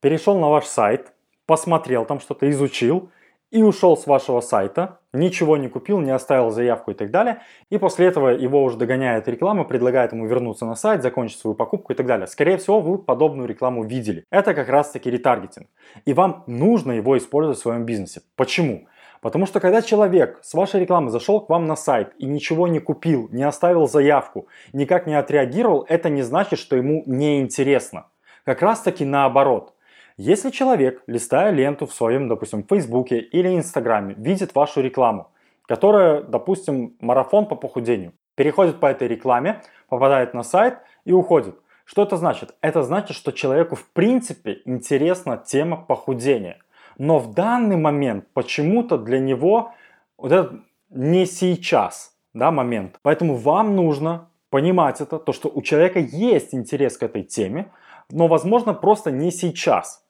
перешел 0.00 0.38
на 0.38 0.48
ваш 0.48 0.64
сайт, 0.64 1.12
посмотрел 1.46 2.06
там 2.06 2.18
что-то, 2.18 2.50
изучил 2.50 3.10
и 3.50 3.62
ушел 3.62 3.96
с 3.96 4.06
вашего 4.06 4.40
сайта, 4.40 5.00
ничего 5.12 5.56
не 5.56 5.68
купил, 5.68 6.00
не 6.00 6.10
оставил 6.10 6.50
заявку 6.50 6.90
и 6.90 6.94
так 6.94 7.10
далее, 7.10 7.42
и 7.70 7.78
после 7.78 8.06
этого 8.06 8.28
его 8.28 8.62
уже 8.62 8.76
догоняет 8.76 9.28
реклама, 9.28 9.64
предлагает 9.64 10.12
ему 10.12 10.26
вернуться 10.26 10.66
на 10.66 10.74
сайт, 10.74 11.02
закончить 11.02 11.38
свою 11.38 11.54
покупку 11.54 11.92
и 11.92 11.96
так 11.96 12.06
далее. 12.06 12.26
Скорее 12.26 12.56
всего, 12.56 12.80
вы 12.80 12.98
подобную 12.98 13.48
рекламу 13.48 13.84
видели. 13.84 14.24
Это 14.30 14.54
как 14.54 14.68
раз 14.68 14.90
таки 14.90 15.10
ретаргетинг. 15.10 15.68
И 16.04 16.12
вам 16.12 16.44
нужно 16.46 16.92
его 16.92 17.16
использовать 17.18 17.58
в 17.58 17.62
своем 17.62 17.84
бизнесе. 17.84 18.22
Почему? 18.36 18.86
Потому 19.20 19.46
что 19.46 19.60
когда 19.60 19.82
человек 19.82 20.40
с 20.42 20.52
вашей 20.52 20.80
рекламы 20.80 21.10
зашел 21.10 21.40
к 21.40 21.48
вам 21.48 21.66
на 21.66 21.76
сайт 21.76 22.12
и 22.18 22.26
ничего 22.26 22.66
не 22.66 22.80
купил, 22.80 23.28
не 23.30 23.44
оставил 23.44 23.86
заявку, 23.86 24.48
никак 24.72 25.06
не 25.06 25.14
отреагировал, 25.14 25.86
это 25.88 26.10
не 26.10 26.22
значит, 26.22 26.58
что 26.58 26.74
ему 26.74 27.04
не 27.06 27.40
интересно. 27.40 28.06
Как 28.44 28.62
раз 28.62 28.80
таки 28.80 29.04
наоборот. 29.04 29.74
Если 30.16 30.50
человек, 30.50 31.02
листая 31.06 31.50
ленту 31.50 31.86
в 31.86 31.94
своем, 31.94 32.28
допустим, 32.28 32.64
Фейсбуке 32.64 33.18
или 33.18 33.56
Инстаграме, 33.56 34.14
видит 34.16 34.54
вашу 34.54 34.80
рекламу, 34.80 35.30
которая, 35.66 36.22
допустим, 36.22 36.96
марафон 37.00 37.46
по 37.46 37.56
похудению, 37.56 38.12
переходит 38.34 38.80
по 38.80 38.86
этой 38.86 39.08
рекламе, 39.08 39.62
попадает 39.88 40.34
на 40.34 40.42
сайт 40.42 40.78
и 41.04 41.12
уходит. 41.12 41.56
Что 41.84 42.02
это 42.02 42.16
значит? 42.16 42.54
Это 42.60 42.82
значит, 42.82 43.16
что 43.16 43.32
человеку 43.32 43.74
в 43.74 43.86
принципе 43.90 44.62
интересна 44.64 45.36
тема 45.36 45.76
похудения– 45.76 46.58
но 46.98 47.18
в 47.18 47.32
данный 47.32 47.76
момент 47.76 48.26
почему-то 48.32 48.98
для 48.98 49.18
него 49.18 49.72
вот 50.18 50.32
это 50.32 50.60
не 50.90 51.26
сейчас 51.26 52.14
да, 52.34 52.50
момент. 52.50 52.98
Поэтому 53.02 53.36
вам 53.36 53.76
нужно 53.76 54.28
понимать 54.50 55.00
это, 55.00 55.18
то, 55.18 55.32
что 55.32 55.50
у 55.52 55.62
человека 55.62 55.98
есть 55.98 56.54
интерес 56.54 56.96
к 56.96 57.02
этой 57.02 57.22
теме, 57.22 57.70
но, 58.10 58.26
возможно, 58.26 58.74
просто 58.74 59.10
не 59.10 59.30
сейчас. 59.30 60.01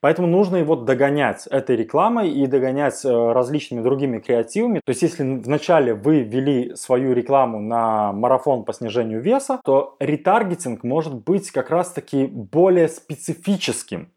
Поэтому 0.00 0.28
нужно 0.28 0.56
его 0.56 0.76
догонять 0.76 1.46
этой 1.46 1.76
рекламой 1.76 2.30
и 2.30 2.46
догонять 2.46 3.04
э, 3.04 3.32
различными 3.32 3.82
другими 3.82 4.18
креативами. 4.18 4.80
То 4.84 4.90
есть, 4.90 5.02
если 5.02 5.22
вначале 5.22 5.94
вы 5.94 6.22
ввели 6.22 6.74
свою 6.74 7.12
рекламу 7.12 7.60
на 7.60 8.12
марафон 8.12 8.64
по 8.64 8.72
снижению 8.72 9.20
веса, 9.20 9.60
то 9.64 9.96
ретаргетинг 10.00 10.84
может 10.84 11.14
быть 11.14 11.50
как 11.50 11.70
раз-таки 11.70 12.26
более 12.26 12.88
специфическим. 12.88 14.10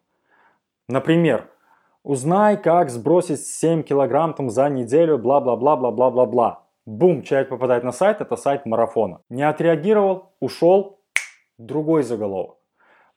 Например, 0.87 1.49
Узнай, 2.03 2.57
как 2.57 2.89
сбросить 2.89 3.45
7 3.45 3.81
килограмм 3.81 4.33
там 4.33 4.49
за 4.49 4.67
неделю, 4.67 5.17
бла-бла-бла-бла-бла-бла-бла. 5.17 6.63
Бум, 6.85 7.23
человек 7.23 7.47
попадает 7.47 7.85
на 7.85 7.93
сайт, 7.93 8.19
это 8.19 8.35
сайт 8.35 8.65
марафона. 8.65 9.21
Не 9.29 9.43
отреагировал, 9.43 10.33
ушел, 10.41 10.99
другой 11.57 12.03
заголовок. 12.03 12.57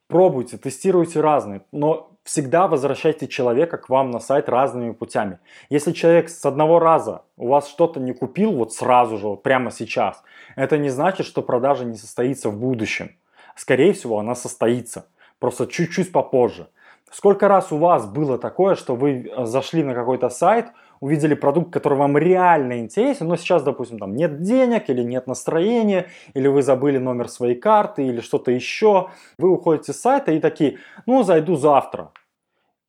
Пробуйте, 0.08 0.56
тестируйте 0.56 1.20
разные, 1.20 1.62
но 1.72 2.12
всегда 2.22 2.68
возвращайте 2.68 3.26
человека 3.26 3.76
к 3.76 3.88
вам 3.88 4.12
на 4.12 4.20
сайт 4.20 4.48
разными 4.48 4.92
путями. 4.92 5.40
Если 5.68 5.92
человек 5.92 6.28
с 6.28 6.44
одного 6.46 6.78
раза 6.78 7.22
у 7.36 7.48
вас 7.48 7.68
что-то 7.68 7.98
не 7.98 8.12
купил, 8.12 8.52
вот 8.52 8.72
сразу 8.72 9.18
же, 9.18 9.26
вот 9.26 9.42
прямо 9.42 9.72
сейчас, 9.72 10.22
это 10.54 10.78
не 10.78 10.90
значит, 10.90 11.26
что 11.26 11.42
продажа 11.42 11.84
не 11.84 11.96
состоится 11.96 12.50
в 12.50 12.58
будущем. 12.58 13.10
Скорее 13.56 13.92
всего, 13.94 14.20
она 14.20 14.36
состоится, 14.36 15.08
просто 15.40 15.66
чуть-чуть 15.66 16.12
попозже. 16.12 16.68
Сколько 17.10 17.48
раз 17.48 17.72
у 17.72 17.78
вас 17.78 18.06
было 18.06 18.38
такое, 18.38 18.74
что 18.74 18.94
вы 18.94 19.28
э, 19.28 19.44
зашли 19.44 19.82
на 19.82 19.94
какой-то 19.94 20.28
сайт, 20.28 20.66
увидели 21.06 21.34
продукт, 21.34 21.72
который 21.72 21.96
вам 21.96 22.18
реально 22.18 22.80
интересен, 22.80 23.28
но 23.28 23.36
сейчас, 23.36 23.62
допустим, 23.62 23.98
там 23.98 24.14
нет 24.16 24.42
денег 24.42 24.90
или 24.90 25.02
нет 25.02 25.28
настроения, 25.28 26.08
или 26.34 26.48
вы 26.48 26.62
забыли 26.62 26.98
номер 26.98 27.28
своей 27.28 27.54
карты 27.54 28.04
или 28.04 28.20
что-то 28.20 28.50
еще, 28.50 29.08
вы 29.38 29.50
уходите 29.50 29.92
с 29.92 30.00
сайта 30.00 30.32
и 30.32 30.40
такие, 30.40 30.78
ну, 31.06 31.22
зайду 31.22 31.54
завтра. 31.54 32.10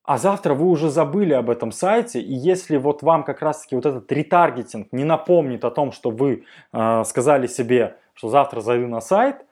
А 0.02 0.18
завтра 0.18 0.54
вы 0.54 0.66
уже 0.66 0.90
забыли 0.90 1.34
об 1.34 1.48
этом 1.48 1.70
сайте, 1.70 2.20
и 2.20 2.34
если 2.34 2.76
вот 2.76 3.02
вам 3.02 3.22
как 3.22 3.40
раз-таки 3.40 3.76
вот 3.76 3.86
этот 3.86 4.10
ретаргетинг 4.10 4.88
не 4.90 5.04
напомнит 5.04 5.64
о 5.64 5.70
том, 5.70 5.92
что 5.92 6.10
вы 6.10 6.44
э, 6.72 7.04
сказали 7.04 7.46
себе, 7.46 7.98
что 8.14 8.28
завтра 8.28 8.60
зайду 8.60 8.88
на 8.88 9.00
сайт, 9.00 9.44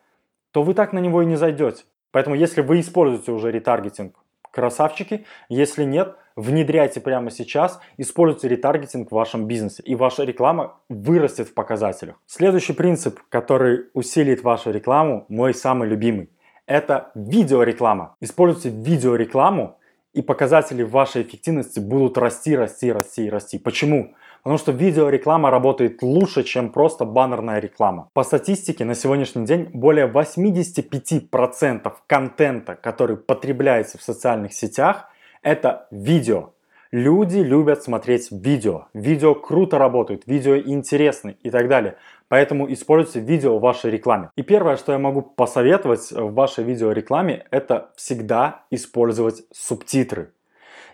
то 0.51 0.63
вы 0.63 0.75
так 0.75 0.93
на 0.93 0.99
него 0.99 1.23
и 1.23 1.27
не 1.27 1.37
зайдете. 1.37 1.85
Поэтому 2.11 2.35
если 2.35 2.63
вы 2.63 2.81
используете 2.81 3.31
уже 3.31 3.53
ретаргетинг 3.53 4.17
красавчики. 4.57 5.27
Если 5.51 5.85
нет, 5.85 6.17
внедряйте 6.37 7.01
прямо 7.01 7.31
сейчас, 7.31 7.81
используйте 7.97 8.49
ретаргетинг 8.49 9.11
в 9.11 9.15
вашем 9.15 9.47
бизнесе, 9.47 9.83
и 9.83 9.95
ваша 9.95 10.25
реклама 10.25 10.77
вырастет 10.89 11.49
в 11.49 11.55
показателях. 11.55 12.17
Следующий 12.27 12.75
принцип, 12.75 13.19
который 13.29 13.87
усилит 13.95 14.43
вашу 14.43 14.71
рекламу, 14.71 15.25
мой 15.29 15.55
самый 15.55 15.89
любимый, 15.89 16.31
это 16.67 17.11
видеореклама. 17.15 18.17
Используйте 18.21 18.71
видеорекламу, 18.71 19.79
и 20.17 20.23
показатели 20.23 20.83
вашей 20.83 21.23
эффективности 21.23 21.79
будут 21.79 22.17
расти, 22.17 22.57
расти, 22.57 22.91
расти 22.91 23.27
и 23.27 23.31
расти. 23.31 23.59
Почему? 23.59 24.15
Потому 24.43 24.57
что 24.57 24.73
видеореклама 24.73 25.51
работает 25.51 26.03
лучше, 26.03 26.43
чем 26.43 26.73
просто 26.73 27.05
баннерная 27.05 27.61
реклама. 27.61 28.09
По 28.15 28.25
статистике 28.25 28.87
на 28.87 28.95
сегодняшний 28.95 29.45
день 29.45 29.69
более 29.75 30.07
85% 30.07 31.93
контента, 32.07 32.77
который 32.77 33.19
потребляется 33.19 33.99
в 33.99 34.03
социальных 34.03 34.55
сетях, 34.55 35.11
это 35.43 35.87
видео. 35.91 36.53
Люди 36.93 37.39
любят 37.39 37.83
смотреть 37.83 38.29
видео. 38.31 38.87
Видео 38.95 39.35
круто 39.35 39.77
работают, 39.77 40.23
видео 40.27 40.57
интересны 40.57 41.37
и 41.43 41.51
так 41.51 41.69
далее. 41.69 41.97
Поэтому 42.29 42.73
используйте 42.73 43.21
видео 43.21 43.59
в 43.59 43.61
вашей 43.61 43.91
рекламе. 43.91 44.31
И 44.37 44.43
первое, 44.43 44.77
что 44.77 44.93
я 44.93 44.99
могу 44.99 45.23
посоветовать 45.23 46.11
в 46.13 46.33
вашей 46.33 46.65
видеорекламе, 46.65 47.47
это 47.51 47.91
всегда 47.97 48.65
использовать 48.71 49.43
субтитры. 49.53 50.33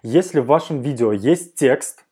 Если 0.02 0.40
в 0.40 0.46
вашем 0.46 0.80
видео 0.80 1.12
есть 1.12 1.54
текст, 1.54 2.04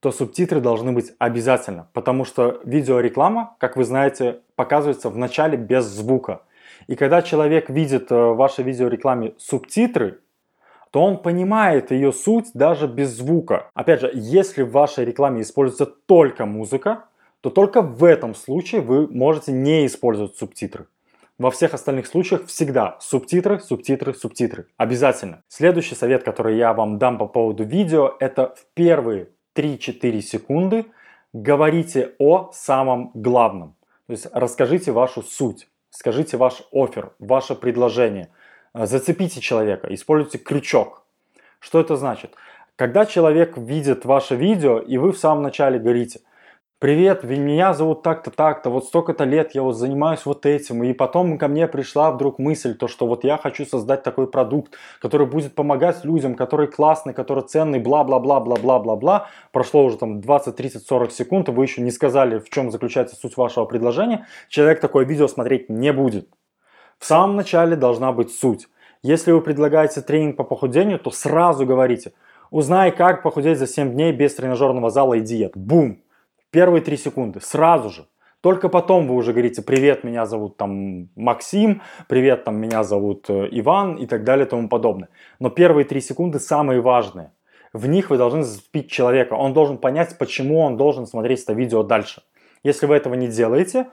то 0.00 0.10
субтитры 0.12 0.60
должны 0.60 0.92
быть 0.92 1.12
обязательно, 1.18 1.88
потому 1.92 2.24
что 2.24 2.60
видеореклама, 2.64 3.54
как 3.58 3.76
вы 3.76 3.84
знаете, 3.84 4.40
показывается 4.56 5.10
в 5.10 5.16
начале 5.18 5.58
без 5.58 5.84
звука. 5.84 6.42
И 6.86 6.96
когда 6.96 7.20
человек 7.22 7.68
видит 7.68 8.10
э, 8.10 8.14
в 8.14 8.36
вашей 8.36 8.64
видеорекламе 8.64 9.34
субтитры, 9.36 10.20
то 10.90 11.02
он 11.02 11.18
понимает 11.18 11.90
ее 11.90 12.12
суть 12.12 12.50
даже 12.54 12.86
без 12.86 13.16
звука. 13.16 13.70
Опять 13.74 14.00
же, 14.00 14.10
если 14.14 14.62
в 14.62 14.72
вашей 14.72 15.04
рекламе 15.04 15.42
используется 15.42 15.86
только 15.86 16.46
музыка, 16.46 17.04
то 17.40 17.50
только 17.50 17.80
в 17.80 18.04
этом 18.04 18.34
случае 18.34 18.80
вы 18.80 19.06
можете 19.06 19.52
не 19.52 19.86
использовать 19.86 20.36
субтитры. 20.36 20.86
Во 21.38 21.50
всех 21.50 21.72
остальных 21.72 22.06
случаях 22.06 22.46
всегда 22.46 22.98
субтитры, 23.00 23.60
субтитры, 23.60 24.12
субтитры. 24.12 24.66
Обязательно. 24.76 25.42
Следующий 25.48 25.94
совет, 25.94 26.22
который 26.22 26.58
я 26.58 26.74
вам 26.74 26.98
дам 26.98 27.16
по 27.16 27.26
поводу 27.26 27.64
видео, 27.64 28.14
это 28.20 28.54
в 28.56 28.66
первые 28.74 29.28
3-4 29.54 30.20
секунды 30.20 30.84
говорите 31.32 32.14
о 32.18 32.50
самом 32.52 33.10
главном. 33.14 33.76
То 34.06 34.12
есть 34.12 34.26
расскажите 34.32 34.92
вашу 34.92 35.22
суть, 35.22 35.68
скажите 35.88 36.36
ваш 36.36 36.62
офер, 36.72 37.14
ваше 37.18 37.54
предложение, 37.54 38.28
зацепите 38.74 39.40
человека, 39.40 39.92
используйте 39.92 40.38
крючок. 40.38 41.02
Что 41.58 41.80
это 41.80 41.96
значит? 41.96 42.34
Когда 42.76 43.04
человек 43.04 43.56
видит 43.58 44.04
ваше 44.04 44.36
видео, 44.36 44.78
и 44.78 44.96
вы 44.96 45.12
в 45.12 45.18
самом 45.18 45.42
начале 45.42 45.78
говорите, 45.78 46.20
Привет, 46.80 47.24
меня 47.24 47.74
зовут 47.74 48.02
так-то, 48.02 48.30
так-то, 48.30 48.70
вот 48.70 48.86
столько-то 48.86 49.24
лет 49.24 49.54
я 49.54 49.62
вот 49.62 49.74
занимаюсь 49.74 50.24
вот 50.24 50.46
этим, 50.46 50.82
и 50.82 50.94
потом 50.94 51.36
ко 51.36 51.46
мне 51.46 51.68
пришла 51.68 52.10
вдруг 52.10 52.38
мысль, 52.38 52.74
то 52.74 52.88
что 52.88 53.06
вот 53.06 53.22
я 53.22 53.36
хочу 53.36 53.66
создать 53.66 54.02
такой 54.02 54.26
продукт, 54.26 54.72
который 54.98 55.26
будет 55.26 55.54
помогать 55.54 56.02
людям, 56.06 56.34
который 56.34 56.68
классный, 56.68 57.12
который 57.12 57.44
ценный, 57.44 57.80
бла-бла-бла-бла-бла-бла-бла. 57.80 59.26
Прошло 59.52 59.84
уже 59.84 59.98
там 59.98 60.22
20, 60.22 60.56
30, 60.56 60.86
40 60.86 61.12
секунд, 61.12 61.48
и 61.50 61.52
вы 61.52 61.64
еще 61.64 61.82
не 61.82 61.90
сказали, 61.90 62.38
в 62.38 62.48
чем 62.48 62.70
заключается 62.70 63.14
суть 63.14 63.36
вашего 63.36 63.66
предложения. 63.66 64.26
Человек 64.48 64.80
такое 64.80 65.04
видео 65.04 65.28
смотреть 65.28 65.68
не 65.68 65.92
будет. 65.92 66.30
В 67.00 67.06
самом 67.06 67.34
начале 67.34 67.76
должна 67.76 68.12
быть 68.12 68.30
суть. 68.30 68.68
Если 69.02 69.32
вы 69.32 69.40
предлагаете 69.40 70.02
тренинг 70.02 70.36
по 70.36 70.44
похудению, 70.44 70.98
то 70.98 71.10
сразу 71.10 71.64
говорите, 71.64 72.12
узнай, 72.50 72.92
как 72.92 73.22
похудеть 73.22 73.58
за 73.58 73.66
7 73.66 73.92
дней 73.92 74.12
без 74.12 74.34
тренажерного 74.34 74.90
зала 74.90 75.14
и 75.14 75.20
диет. 75.20 75.56
Бум! 75.56 76.02
Первые 76.50 76.82
три 76.82 76.98
секунды, 76.98 77.40
сразу 77.40 77.88
же. 77.88 78.06
Только 78.42 78.68
потом 78.68 79.08
вы 79.08 79.14
уже 79.14 79.32
говорите, 79.32 79.62
привет, 79.62 80.04
меня 80.04 80.26
зовут 80.26 80.58
там 80.58 81.08
Максим, 81.16 81.80
привет, 82.06 82.44
там 82.44 82.56
меня 82.56 82.84
зовут 82.84 83.30
э, 83.30 83.48
Иван 83.50 83.94
и 83.96 84.06
так 84.06 84.24
далее 84.24 84.46
и 84.46 84.48
тому 84.48 84.68
подобное. 84.68 85.08
Но 85.38 85.48
первые 85.48 85.86
три 85.86 86.02
секунды 86.02 86.38
самые 86.38 86.82
важные. 86.82 87.32
В 87.72 87.86
них 87.86 88.10
вы 88.10 88.18
должны 88.18 88.42
зацепить 88.42 88.90
человека. 88.90 89.34
Он 89.34 89.54
должен 89.54 89.78
понять, 89.78 90.18
почему 90.18 90.60
он 90.60 90.76
должен 90.76 91.06
смотреть 91.06 91.44
это 91.44 91.54
видео 91.54 91.82
дальше. 91.82 92.22
Если 92.62 92.84
вы 92.84 92.96
этого 92.96 93.14
не 93.14 93.28
делаете, 93.28 93.86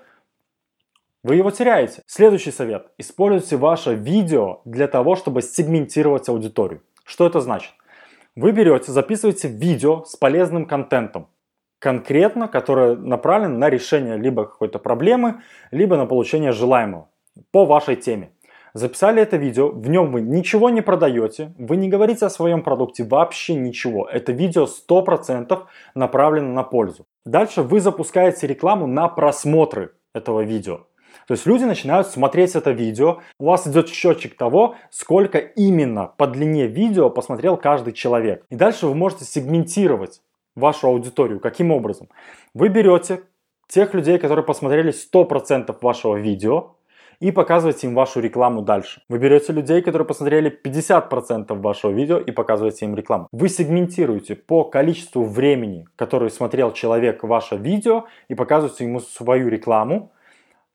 вы 1.28 1.36
его 1.36 1.52
теряете. 1.52 2.04
Следующий 2.08 2.52
совет. 2.52 2.88
Используйте 2.98 3.58
ваше 3.58 3.96
видео 3.96 4.62
для 4.64 4.88
того, 4.88 5.18
чтобы 5.18 5.42
сегментировать 5.42 6.30
аудиторию. 6.30 6.82
Что 7.04 7.28
это 7.28 7.42
значит? 7.42 7.74
Вы 8.38 8.54
берете, 8.54 8.94
записываете 8.94 9.50
видео 9.50 10.06
с 10.06 10.16
полезным 10.16 10.66
контентом, 10.66 11.28
конкретно, 11.80 12.48
которое 12.48 12.96
направлено 12.96 13.58
на 13.58 13.70
решение 13.70 14.16
либо 14.16 14.46
какой-то 14.46 14.80
проблемы, 14.80 15.42
либо 15.72 15.98
на 15.98 16.06
получение 16.06 16.54
желаемого 16.54 17.10
по 17.52 17.66
вашей 17.66 17.98
теме. 17.98 18.32
Записали 18.74 19.22
это 19.22 19.36
видео, 19.36 19.70
в 19.70 19.90
нем 19.90 20.14
вы 20.14 20.22
ничего 20.22 20.70
не 20.70 20.82
продаете, 20.82 21.54
вы 21.58 21.76
не 21.76 21.90
говорите 21.90 22.26
о 22.26 22.30
своем 22.30 22.62
продукте 22.62 23.04
вообще 23.04 23.56
ничего. 23.56 24.08
Это 24.08 24.32
видео 24.32 24.66
100% 24.66 25.60
направлено 25.94 26.54
на 26.54 26.64
пользу. 26.64 27.06
Дальше 27.26 27.64
вы 27.64 27.82
запускаете 27.82 28.48
рекламу 28.48 28.88
на 28.88 29.10
просмотры 29.10 29.92
этого 30.14 30.42
видео. 30.42 30.86
То 31.28 31.34
есть 31.34 31.46
люди 31.46 31.66
начинают 31.66 32.08
смотреть 32.08 32.56
это 32.56 32.72
видео, 32.72 33.20
у 33.38 33.48
вас 33.48 33.68
идет 33.68 33.90
счетчик 33.90 34.38
того, 34.38 34.76
сколько 34.90 35.38
именно 35.38 36.08
по 36.18 36.26
длине 36.26 36.68
видео 36.68 37.10
посмотрел 37.10 37.58
каждый 37.58 37.92
человек. 37.92 38.46
И 38.50 38.56
дальше 38.56 38.88
вы 38.88 38.96
можете 38.96 39.26
сегментировать 39.26 40.22
вашу 40.56 40.88
аудиторию. 40.88 41.42
Каким 41.42 41.72
образом? 41.72 42.08
Вы 42.54 42.70
берете 42.70 43.24
тех 43.68 43.94
людей, 43.94 44.18
которые 44.20 44.46
посмотрели 44.46 44.94
100% 44.94 45.76
вашего 45.82 46.16
видео, 46.16 46.78
и 47.20 47.32
показываете 47.32 47.88
им 47.88 47.96
вашу 47.96 48.20
рекламу 48.20 48.62
дальше. 48.62 49.02
Вы 49.10 49.18
берете 49.18 49.52
людей, 49.52 49.82
которые 49.82 50.06
посмотрели 50.06 50.56
50% 50.64 51.54
вашего 51.60 51.92
видео 51.92 52.20
и 52.20 52.32
показываете 52.32 52.86
им 52.86 52.96
рекламу. 52.96 53.28
Вы 53.32 53.50
сегментируете 53.50 54.36
по 54.36 54.64
количеству 54.64 55.24
времени, 55.24 55.88
которое 55.96 56.30
смотрел 56.30 56.74
человек 56.74 57.24
ваше 57.24 57.58
видео 57.58 58.06
и 58.28 58.36
показываете 58.36 58.84
ему 58.84 59.00
свою 59.00 59.50
рекламу, 59.50 60.12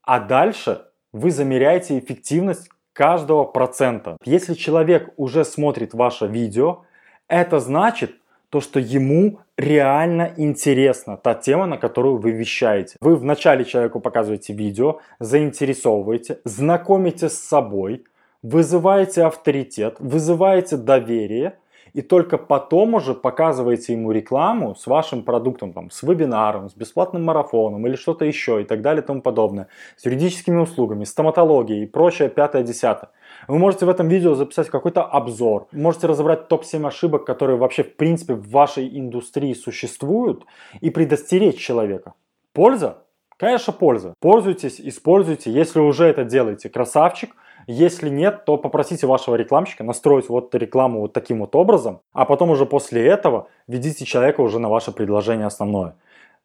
а 0.05 0.21
дальше 0.21 0.87
вы 1.13 1.31
замеряете 1.31 1.99
эффективность 1.99 2.69
каждого 2.93 3.45
процента. 3.45 4.17
Если 4.25 4.55
человек 4.55 5.11
уже 5.17 5.45
смотрит 5.45 5.95
ваше 5.95 6.27
видео, 6.27 6.85
это 7.29 7.61
значит 7.61 8.17
то, 8.51 8.61
что 8.61 8.79
ему 8.79 9.39
реально 9.57 10.35
интересна 10.37 11.17
та 11.17 11.35
тема, 11.35 11.67
на 11.67 11.79
которую 11.79 12.19
вы 12.19 12.33
вещаете. 12.33 12.97
Вы 13.01 13.17
вначале 13.17 13.65
человеку 13.65 13.99
показываете 14.01 14.53
видео, 14.53 15.01
заинтересовываете, 15.21 16.41
знакомите 16.45 17.31
с 17.31 17.39
собой, 17.39 18.05
вызываете 18.43 19.25
авторитет, 19.25 19.97
вызываете 20.01 20.77
доверие, 20.77 21.59
и 21.95 22.03
только 22.03 22.39
потом 22.39 22.95
уже 22.95 23.15
показываете 23.15 23.93
ему 23.93 24.13
рекламу 24.13 24.75
с 24.75 24.87
вашим 24.87 25.23
продуктом, 25.23 25.73
там, 25.73 25.91
с 25.91 26.03
вебинаром, 26.03 26.69
с 26.69 26.75
бесплатным 26.75 27.25
марафоном 27.25 27.87
или 27.87 27.97
что-то 27.97 28.25
еще 28.25 28.63
и 28.63 28.65
так 28.65 28.83
далее 28.83 29.03
и 29.03 29.07
тому 29.07 29.21
подобное, 29.21 29.69
с 29.97 30.05
юридическими 30.05 30.59
услугами, 30.59 31.05
стоматологией 31.05 31.85
и 31.85 31.87
прочее, 31.87 32.29
пятое, 32.29 32.63
десятое. 32.63 33.11
Вы 33.49 33.59
можете 33.59 33.87
в 33.87 33.89
этом 33.89 34.09
видео 34.09 34.35
записать 34.35 34.69
какой-то 34.69 35.03
обзор, 35.03 35.67
можете 35.73 36.07
разобрать 36.07 36.49
топ-7 36.49 36.87
ошибок, 36.87 37.25
которые 37.25 37.57
вообще 37.57 37.83
в 37.83 37.97
принципе 37.97 38.35
в 38.35 38.49
вашей 38.51 38.89
индустрии 38.99 39.55
существуют 39.55 40.45
и 40.81 40.91
предостеречь 40.91 41.59
человека. 41.59 42.15
Польза? 42.53 42.99
Конечно, 43.39 43.73
польза. 43.73 44.15
Пользуйтесь, 44.21 44.81
используйте. 44.81 45.51
Если 45.51 45.81
уже 45.81 46.05
это 46.05 46.25
делаете, 46.25 46.69
красавчик. 46.69 47.35
Если 47.67 48.09
нет, 48.09 48.45
то 48.45 48.57
попросите 48.57 49.07
вашего 49.07 49.37
рекламщика 49.37 49.85
настроить 49.85 50.29
вот 50.29 50.55
рекламу 50.55 51.01
вот 51.01 51.13
таким 51.13 51.41
вот 51.41 51.55
образом, 51.55 52.01
а 52.13 52.25
потом 52.25 52.51
уже 52.51 52.67
после 52.67 53.07
этого 53.07 53.49
ведите 53.69 54.05
человека 54.05 54.41
уже 54.41 54.59
на 54.59 54.69
ваше 54.69 54.93
предложение 54.93 55.47
основное. 55.47 55.97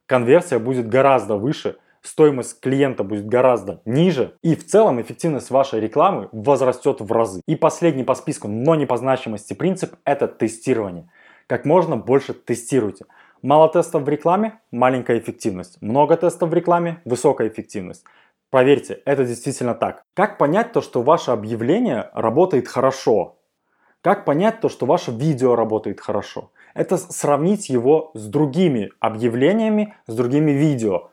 Конверсия 0.06 0.60
будет 0.60 0.88
гораздо 0.88 1.36
выше, 1.36 1.78
стоимость 2.02 2.60
клиента 2.62 3.04
будет 3.04 3.28
гораздо 3.28 3.82
ниже, 3.86 4.36
и 4.42 4.56
в 4.56 4.66
целом 4.66 5.02
эффективность 5.02 5.52
вашей 5.52 5.80
рекламы 5.80 6.30
возрастет 6.32 7.02
в 7.02 7.12
разы. 7.12 7.42
И 7.48 7.56
последний 7.56 8.04
по 8.04 8.16
списку, 8.16 8.48
но 8.48 8.76
не 8.76 8.86
по 8.86 8.98
значимости 8.98 9.54
принцип– 9.54 9.96
это 10.06 10.28
тестирование. 10.28 11.10
Как 11.48 11.66
можно 11.66 11.98
больше 11.98 12.34
тестируйте. 12.34 13.06
Мало 13.42 13.70
тестов 13.70 14.04
в 14.04 14.10
рекламе– 14.10 14.60
маленькая 14.72 15.20
эффективность. 15.20 15.82
Много 15.82 16.18
тестов 16.18 16.50
в 16.50 16.54
рекламе– 16.54 17.02
высокая 17.06 17.50
эффективность. 17.50 18.04
Поверьте, 18.50 19.02
это 19.06 19.26
действительно 19.26 19.76
так. 19.76 20.04
Как 20.14 20.38
понять 20.38 20.72
то, 20.72 20.82
что 20.82 21.02
ваше 21.02 21.32
объявление 21.32 22.10
работает 22.14 22.68
хорошо? 22.68 23.38
Как 24.02 24.24
понять 24.24 24.62
то, 24.62 24.70
что 24.70 24.86
ваше 24.86 25.12
видео 25.12 25.56
работает 25.56 26.00
хорошо? 26.00 26.52
Это 26.74 26.98
сравнить 26.98 27.68
его 27.68 28.12
с 28.14 28.26
другими 28.28 28.92
объявлениями, 29.02 29.96
с 30.06 30.16
другими 30.16 30.52
видео. 30.52 31.10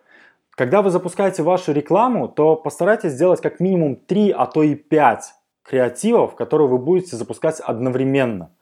Когда 0.50 0.80
вы 0.82 0.90
запускаете 0.90 1.42
вашу 1.42 1.72
рекламу, 1.72 2.28
то 2.28 2.54
постарайтесь 2.54 3.12
сделать 3.12 3.40
как 3.40 3.58
минимум 3.58 3.96
3, 3.96 4.30
а 4.30 4.46
то 4.46 4.62
и 4.62 4.76
5 4.76 5.34
креативов, 5.64 6.36
которые 6.36 6.68
вы 6.68 6.78
будете 6.78 7.16
запускать 7.16 7.58
одновременно. 7.58 8.52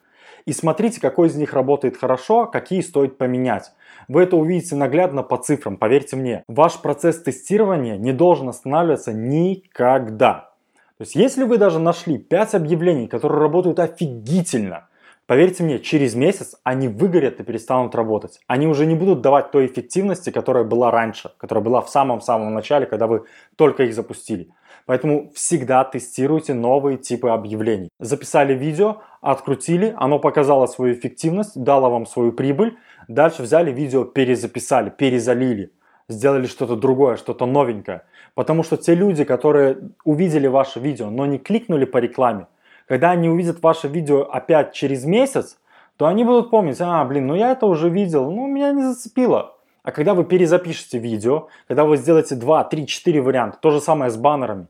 И 0.46 0.52
смотрите, 0.52 1.00
какой 1.00 1.28
из 1.28 1.36
них 1.36 1.52
работает 1.52 1.98
хорошо, 1.98 2.46
какие 2.46 2.80
стоит 2.80 3.18
поменять. 3.18 3.72
Вы 4.08 4.22
это 4.22 4.36
увидите 4.36 4.74
наглядно 4.74 5.22
по 5.22 5.36
цифрам, 5.36 5.76
поверьте 5.76 6.16
мне. 6.16 6.44
Ваш 6.48 6.80
процесс 6.80 7.22
тестирования 7.22 7.96
не 7.96 8.12
должен 8.12 8.48
останавливаться 8.48 9.12
никогда. 9.12 10.50
То 10.98 11.02
есть, 11.02 11.14
если 11.14 11.44
вы 11.44 11.58
даже 11.58 11.78
нашли 11.78 12.18
5 12.18 12.54
объявлений, 12.54 13.08
которые 13.08 13.40
работают 13.40 13.78
офигительно, 13.78 14.88
Поверьте 15.26 15.62
мне, 15.62 15.78
через 15.78 16.14
месяц 16.14 16.56
они 16.64 16.88
выгорят 16.88 17.38
и 17.40 17.44
перестанут 17.44 17.94
работать. 17.94 18.40
Они 18.48 18.66
уже 18.66 18.86
не 18.86 18.94
будут 18.94 19.20
давать 19.22 19.50
той 19.50 19.66
эффективности, 19.66 20.30
которая 20.30 20.64
была 20.64 20.90
раньше, 20.90 21.30
которая 21.38 21.64
была 21.64 21.80
в 21.80 21.88
самом-самом 21.88 22.52
начале, 22.52 22.86
когда 22.86 23.06
вы 23.06 23.24
только 23.56 23.84
их 23.84 23.94
запустили. 23.94 24.52
Поэтому 24.86 25.30
всегда 25.34 25.84
тестируйте 25.84 26.54
новые 26.54 26.98
типы 26.98 27.28
объявлений. 27.28 27.88
Записали 28.00 28.54
видео, 28.54 29.02
открутили, 29.20 29.94
оно 29.96 30.18
показало 30.18 30.66
свою 30.66 30.94
эффективность, 30.94 31.60
дало 31.62 31.90
вам 31.90 32.06
свою 32.06 32.32
прибыль. 32.32 32.76
Дальше 33.08 33.42
взяли 33.42 33.72
видео, 33.72 34.04
перезаписали, 34.04 34.90
перезалили, 34.90 35.72
сделали 36.08 36.46
что-то 36.46 36.76
другое, 36.76 37.16
что-то 37.16 37.46
новенькое. 37.46 38.02
Потому 38.34 38.62
что 38.62 38.76
те 38.76 38.94
люди, 38.94 39.24
которые 39.24 39.78
увидели 40.04 40.46
ваше 40.46 40.80
видео, 40.80 41.10
но 41.10 41.26
не 41.26 41.38
кликнули 41.38 41.84
по 41.84 41.98
рекламе, 41.98 42.46
когда 42.88 43.10
они 43.10 43.28
увидят 43.28 43.62
ваше 43.62 43.88
видео 43.88 44.22
опять 44.22 44.72
через 44.72 45.04
месяц, 45.04 45.58
то 45.96 46.06
они 46.06 46.24
будут 46.24 46.50
помнить, 46.50 46.80
а, 46.80 47.04
блин, 47.04 47.26
ну 47.26 47.34
я 47.34 47.52
это 47.52 47.66
уже 47.66 47.88
видел, 47.88 48.30
ну 48.30 48.46
меня 48.46 48.72
не 48.72 48.82
зацепило. 48.82 49.56
А 49.82 49.90
когда 49.90 50.14
вы 50.14 50.24
перезапишете 50.24 50.98
видео, 50.98 51.48
когда 51.66 51.84
вы 51.84 51.96
сделаете 51.96 52.36
2, 52.36 52.64
3, 52.64 52.86
4 52.86 53.20
варианта, 53.20 53.58
то 53.60 53.70
же 53.70 53.80
самое 53.80 54.10
с 54.10 54.16
баннерами. 54.16 54.68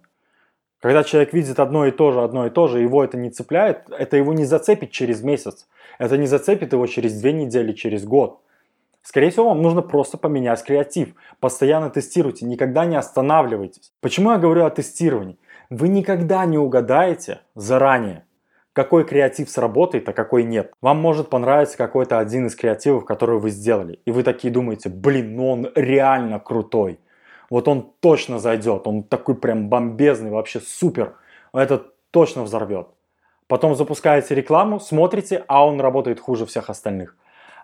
Когда 0.81 1.05
человек 1.05 1.33
видит 1.33 1.61
одно 1.61 1.87
и 1.87 1.91
то 1.91 2.11
же, 2.11 2.23
одно 2.23 2.47
и 2.47 2.51
то 2.51 2.67
же, 2.67 2.81
его 2.81 3.05
это 3.05 3.17
не 3.17 3.31
цепляет, 3.31 3.89
это 3.91 4.17
его 4.17 4.33
не 4.33 4.45
зацепит 4.45 4.91
через 4.91 5.23
месяц. 5.23 5.69
Это 5.99 6.17
не 6.17 6.27
зацепит 6.27 6.73
его 6.73 6.87
через 6.87 7.21
две 7.21 7.33
недели, 7.33 7.73
через 7.73 8.05
год. 8.05 8.41
Скорее 9.03 9.31
всего, 9.31 9.49
вам 9.49 9.63
нужно 9.63 9.83
просто 9.83 10.17
поменять 10.17 10.65
креатив. 10.65 11.15
Постоянно 11.41 11.91
тестируйте, 11.91 12.47
никогда 12.47 12.85
не 12.85 12.97
останавливайтесь. 12.97 13.93
Почему 14.01 14.33
я 14.33 14.39
говорю 14.39 14.65
о 14.65 14.71
тестировании? 14.71 15.39
Вы 15.71 15.89
никогда 15.89 16.45
не 16.47 16.59
угадаете 16.59 17.41
заранее, 17.55 18.25
какой 18.73 19.05
креатив 19.05 19.51
сработает, 19.51 20.09
а 20.09 20.13
какой 20.13 20.45
нет. 20.45 20.73
Вам 20.81 20.99
может 20.99 21.29
понравиться 21.29 21.77
какой-то 21.77 22.19
один 22.19 22.47
из 22.47 22.57
креативов, 22.57 23.05
который 23.05 23.39
вы 23.39 23.51
сделали. 23.51 24.01
И 24.05 24.11
вы 24.11 24.23
такие 24.23 24.53
думаете, 24.53 24.89
блин, 24.89 25.37
ну 25.37 25.51
он 25.51 25.69
реально 25.75 26.41
крутой. 26.41 26.99
Вот 27.51 27.69
он 27.69 27.93
точно 28.01 28.39
зайдет, 28.39 28.87
он 28.87 29.03
такой 29.03 29.35
прям 29.35 29.69
бомбезный, 29.69 30.31
вообще 30.31 30.61
супер. 30.61 31.17
Этот 31.53 31.95
точно 32.11 32.43
взорвет. 32.43 32.89
Потом 33.47 33.75
запускаете 33.75 34.35
рекламу, 34.35 34.81
смотрите, 34.81 35.45
а 35.49 35.67
он 35.67 35.81
работает 35.81 36.19
хуже 36.19 36.47
всех 36.47 36.71
остальных. 36.71 37.17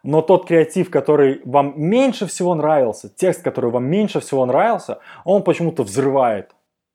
Но 0.03 0.21
тот 0.21 0.47
креатив, 0.47 0.90
который 0.90 1.40
вам 1.44 1.73
меньше 1.77 2.27
всего 2.27 2.55
нравился, 2.55 3.09
текст, 3.09 3.42
который 3.42 3.71
вам 3.71 3.87
меньше 3.87 4.21
всего 4.21 4.44
нравился, 4.44 4.99
он 5.25 5.42
почему-то 5.42 5.83
взрывает 5.83 6.53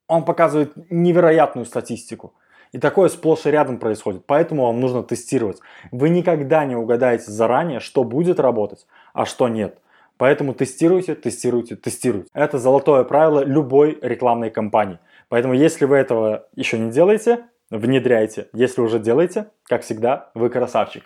он 0.08 0.26
показывает 0.26 0.73
невероятную 0.91 1.65
статистику. 1.65 2.34
И 2.74 2.80
такое 2.80 3.08
сплошь 3.08 3.46
и 3.46 3.52
рядом 3.52 3.78
происходит. 3.80 4.26
Поэтому 4.26 4.66
вам 4.66 4.82
нужно 4.82 5.04
тестировать. 5.04 5.60
Вы 5.92 6.10
никогда 6.10 6.66
не 6.66 6.76
угадаете 6.76 7.32
заранее, 7.32 7.80
что 7.80 8.04
будет 8.04 8.40
работать, 8.40 8.86
а 9.14 9.26
что 9.26 9.48
нет. 9.48 9.78
Поэтому 10.18 10.54
тестируйте, 10.54 11.16
тестируйте, 11.16 11.76
тестируйте. 11.76 12.28
Это 12.34 12.58
золотое 12.58 13.04
правило 13.04 13.44
любой 13.44 13.98
рекламной 14.02 14.52
кампании. 14.52 15.00
Поэтому 15.30 15.54
если 15.54 15.86
вы 15.86 15.98
этого 15.98 16.48
еще 16.56 16.78
не 16.78 16.92
делаете, 16.92 17.46
внедряйте. 17.72 18.48
Если 18.54 18.82
уже 18.82 19.00
делаете, 19.00 19.48
как 19.64 19.82
всегда, 19.82 20.30
вы 20.36 20.50
красавчик. 20.50 21.02